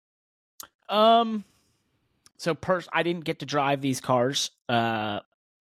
[0.89, 1.43] Um,
[2.37, 5.19] so pers- I didn't get to drive these cars uh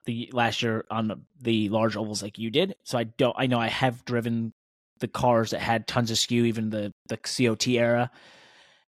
[0.08, 2.74] the last year on the, large ovals like you did.
[2.82, 3.36] So I don't.
[3.38, 4.54] I know I have driven
[5.00, 8.10] the cars that had tons of skew, even the the COT era,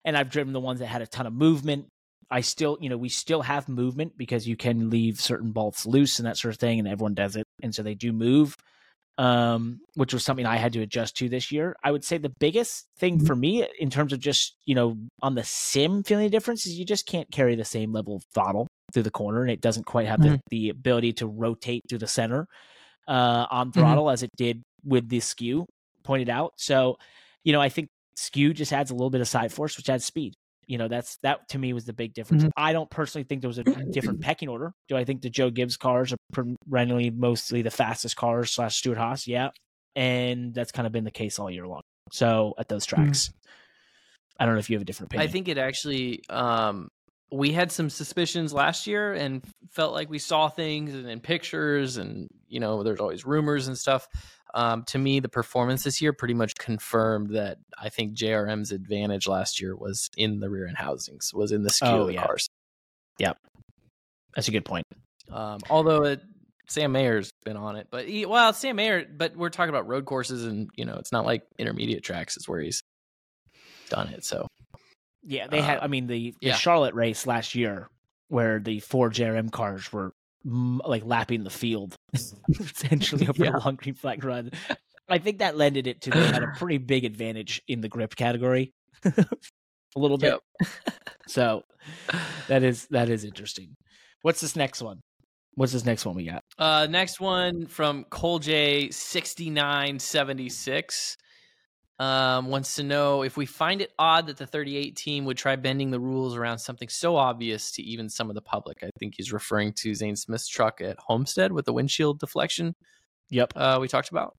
[0.05, 1.87] and I've driven the ones that had a ton of movement.
[2.31, 6.19] I still, you know, we still have movement because you can leave certain bolts loose
[6.19, 8.55] and that sort of thing, and everyone does it, and so they do move.
[9.17, 11.75] Um, which was something I had to adjust to this year.
[11.83, 15.35] I would say the biggest thing for me in terms of just, you know, on
[15.35, 18.69] the sim feeling the difference is you just can't carry the same level of throttle
[18.93, 22.07] through the corner and it doesn't quite have the, the ability to rotate through the
[22.07, 22.47] center
[23.07, 25.65] uh, on throttle as it did with the skew
[26.03, 26.53] pointed out.
[26.57, 26.97] So,
[27.43, 30.05] you know, I think skew just adds a little bit of side force, which adds
[30.05, 30.33] speed.
[30.67, 32.43] You know, that's that to me was the big difference.
[32.43, 32.51] Mhm.
[32.55, 34.71] I don't personally think there was a different pecking order.
[34.87, 36.17] Do I think the Joe Gibbs cars are
[36.67, 39.27] perennially mostly the fastest cars slash Stewart-Haas?
[39.27, 39.49] Yeah.
[39.95, 41.81] And that's kind of been the case all year long.
[42.11, 43.31] So at those tracks,
[44.39, 45.27] I don't know if you have a different opinion.
[45.27, 46.89] I think it actually um
[47.31, 51.97] we had some suspicions last year and felt like we saw things and in pictures
[51.97, 54.07] and you know there's always rumors and stuff.
[54.55, 59.27] Um, to me, the performance this year pretty much confirmed that I think JRM's advantage
[59.27, 62.13] last year was in the rear end housings, was in the skew Oh, of the
[62.15, 62.25] yeah.
[62.25, 62.49] cars.
[64.35, 64.85] that's a good point.
[65.31, 66.21] Um, although it,
[66.67, 70.05] Sam Mayer's been on it, but he, well, Sam Mayer, but we're talking about road
[70.05, 72.81] courses, and you know, it's not like intermediate tracks is where he's
[73.89, 74.23] done it.
[74.23, 74.47] So
[75.23, 75.79] Yeah, they had.
[75.79, 76.55] Uh, I mean, the, the yeah.
[76.55, 77.89] Charlotte race last year,
[78.29, 80.13] where the four JRM cars were
[80.45, 81.95] like lapping the field,
[82.59, 83.55] essentially over Yeah.
[83.55, 84.51] a long green flag run.
[85.09, 88.15] I think that lended it to they had a pretty big advantage in the grip
[88.15, 88.73] category,
[89.05, 89.25] a
[89.95, 90.39] little bit.
[90.61, 90.69] Yep.
[91.27, 91.61] So
[92.47, 93.75] that is that is interesting.
[94.23, 94.99] What's this next one?
[95.53, 96.43] What's this next one we got?
[96.57, 101.17] Uh, next one from Cole J sixty nine seventy six.
[101.99, 105.57] Um, wants to know if we find it odd that the 38 team would try
[105.57, 108.77] bending the rules around something so obvious to even some of the public.
[108.81, 112.73] I think he's referring to Zane Smith's truck at Homestead with the windshield deflection.
[113.31, 113.51] Yep.
[113.53, 114.37] Uh, we talked about.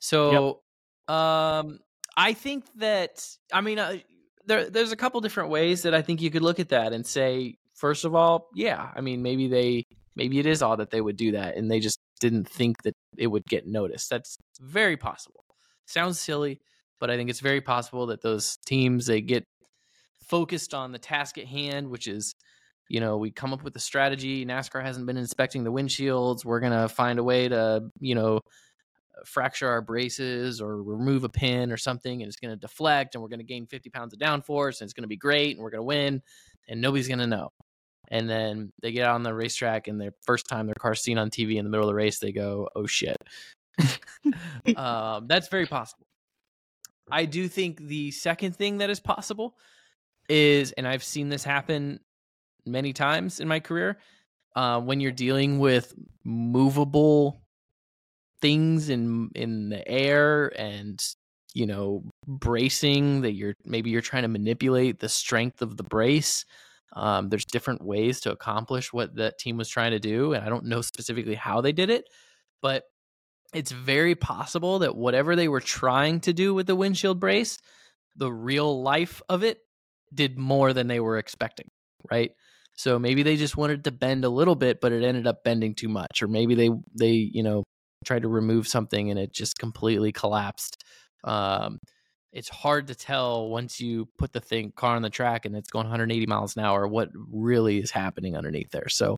[0.00, 0.62] So,
[1.06, 1.80] um,
[2.16, 3.98] I think that I mean, uh,
[4.46, 7.06] there there's a couple different ways that I think you could look at that and
[7.06, 9.84] say, first of all, yeah, I mean, maybe they
[10.14, 12.94] maybe it is odd that they would do that and they just didn't think that
[13.18, 14.08] it would get noticed.
[14.08, 15.44] That's very possible.
[15.84, 16.60] Sounds silly,
[17.00, 19.44] but I think it's very possible that those teams they get
[20.28, 22.34] focused on the task at hand, which is
[22.88, 24.46] you know, we come up with a strategy.
[24.46, 26.44] NASCAR hasn't been inspecting the windshields.
[26.44, 28.40] We're going to find a way to, you know,
[29.24, 33.22] fracture our braces or remove a pin or something and it's going to deflect and
[33.22, 35.64] we're going to gain 50 pounds of downforce and it's going to be great and
[35.64, 36.22] we're going to win
[36.68, 37.48] and nobody's going to know.
[38.08, 41.18] And then they get out on the racetrack and their first time their car's seen
[41.18, 43.16] on TV in the middle of the race, they go, oh shit.
[44.76, 46.05] um, that's very possible.
[47.10, 49.56] I do think the second thing that is possible
[50.28, 52.00] is, and I've seen this happen
[52.64, 53.98] many times in my career,
[54.56, 55.94] uh, when you're dealing with
[56.24, 57.40] movable
[58.40, 61.00] things in in the air and
[61.54, 66.44] you know bracing that you're maybe you're trying to manipulate the strength of the brace
[66.94, 70.48] um, there's different ways to accomplish what that team was trying to do and i
[70.48, 72.04] don't know specifically how they did it
[72.60, 72.84] but
[73.56, 77.58] it's very possible that whatever they were trying to do with the windshield brace
[78.16, 79.58] the real life of it
[80.14, 81.68] did more than they were expecting
[82.10, 82.30] right
[82.74, 85.74] so maybe they just wanted to bend a little bit but it ended up bending
[85.74, 87.62] too much or maybe they they you know
[88.06, 90.82] tried to remove something and it just completely collapsed.
[91.24, 91.78] Um,
[92.32, 95.70] it's hard to tell once you put the thing car on the track and it's
[95.70, 98.88] going 180 miles an hour what really is happening underneath there.
[98.88, 99.16] So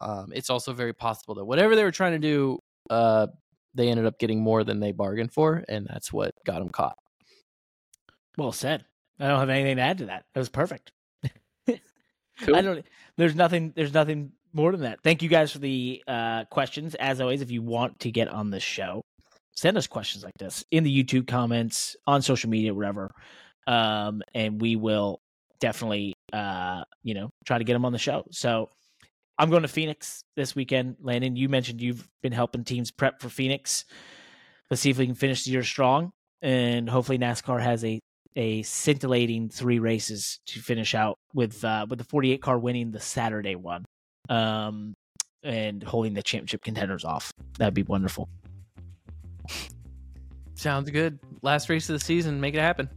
[0.00, 2.58] um, it's also very possible that whatever they were trying to do,
[2.90, 3.28] uh,
[3.74, 6.96] they ended up getting more than they bargained for, and that's what got them caught.
[8.36, 8.84] Well said.
[9.18, 10.24] I don't have anything to add to that.
[10.32, 10.92] That was perfect.
[11.66, 12.56] cool.
[12.56, 12.84] I don't.
[13.16, 13.72] There's nothing.
[13.76, 15.02] There's nothing more than that.
[15.02, 16.94] Thank you guys for the uh, questions.
[16.94, 19.02] As always, if you want to get on the show,
[19.54, 23.10] send us questions like this in the YouTube comments, on social media, wherever,
[23.66, 25.20] um, and we will
[25.60, 28.24] definitely, uh, you know, try to get them on the show.
[28.30, 28.70] So
[29.40, 30.96] I'm going to Phoenix this weekend.
[31.00, 33.86] Landon, you mentioned you've been helping teams prep for Phoenix.
[34.70, 36.12] Let's see if we can finish the year strong,
[36.42, 38.00] and hopefully NASCAR has a
[38.36, 43.00] a scintillating three races to finish out with uh, with the 48 car winning the
[43.00, 43.86] Saturday one
[44.28, 44.92] um,
[45.42, 47.32] and holding the championship contenders off.
[47.56, 48.28] That'd be wonderful.
[50.54, 51.18] Sounds good.
[51.40, 52.90] Last race of the season, make it happen.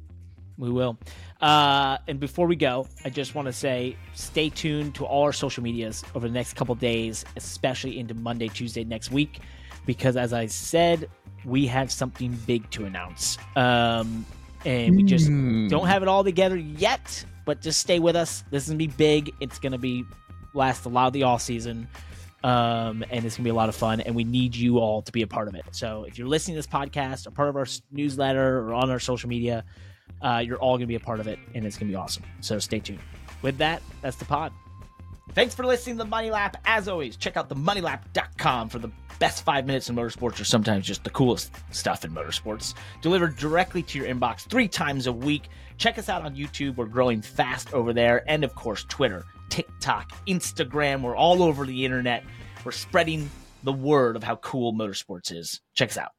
[0.58, 0.98] We will.
[1.42, 5.34] Uh, and before we go, I just want to say stay tuned to all our
[5.34, 9.40] social medias over the next couple days, especially into Monday, Tuesday next week,
[9.86, 11.10] because as I said,
[11.46, 13.38] we have something big to announce.
[13.56, 14.26] Um,
[14.66, 15.70] and we just mm.
[15.70, 18.44] don't have it all together yet, but just stay with us.
[18.50, 19.34] This is going to be big.
[19.42, 20.06] It's going to be
[20.54, 21.88] last a lot of the off season.
[22.44, 25.12] Um, and it's gonna be a lot of fun, and we need you all to
[25.14, 25.64] be a part of it.
[25.72, 29.00] So if you're listening to this podcast, a part of our newsletter, or on our
[29.00, 29.64] social media,
[30.24, 32.24] uh, you're all gonna be a part of it, and it's gonna be awesome.
[32.42, 33.00] So stay tuned.
[33.42, 34.52] With that, that's the pod.
[35.34, 36.58] Thanks for listening to the Money Lap.
[36.66, 40.86] As always, check out the moneylap.com for the best five minutes in motorsports, or sometimes
[40.86, 45.50] just the coolest stuff in motorsports, delivered directly to your inbox three times a week.
[45.78, 46.76] Check us out on YouTube.
[46.76, 51.02] We're growing fast over there, and of course, Twitter TikTok, Instagram.
[51.02, 52.24] We're all over the internet.
[52.66, 53.30] We're spreading
[53.62, 55.62] the word of how cool motorsports is.
[55.76, 56.12] Check us out.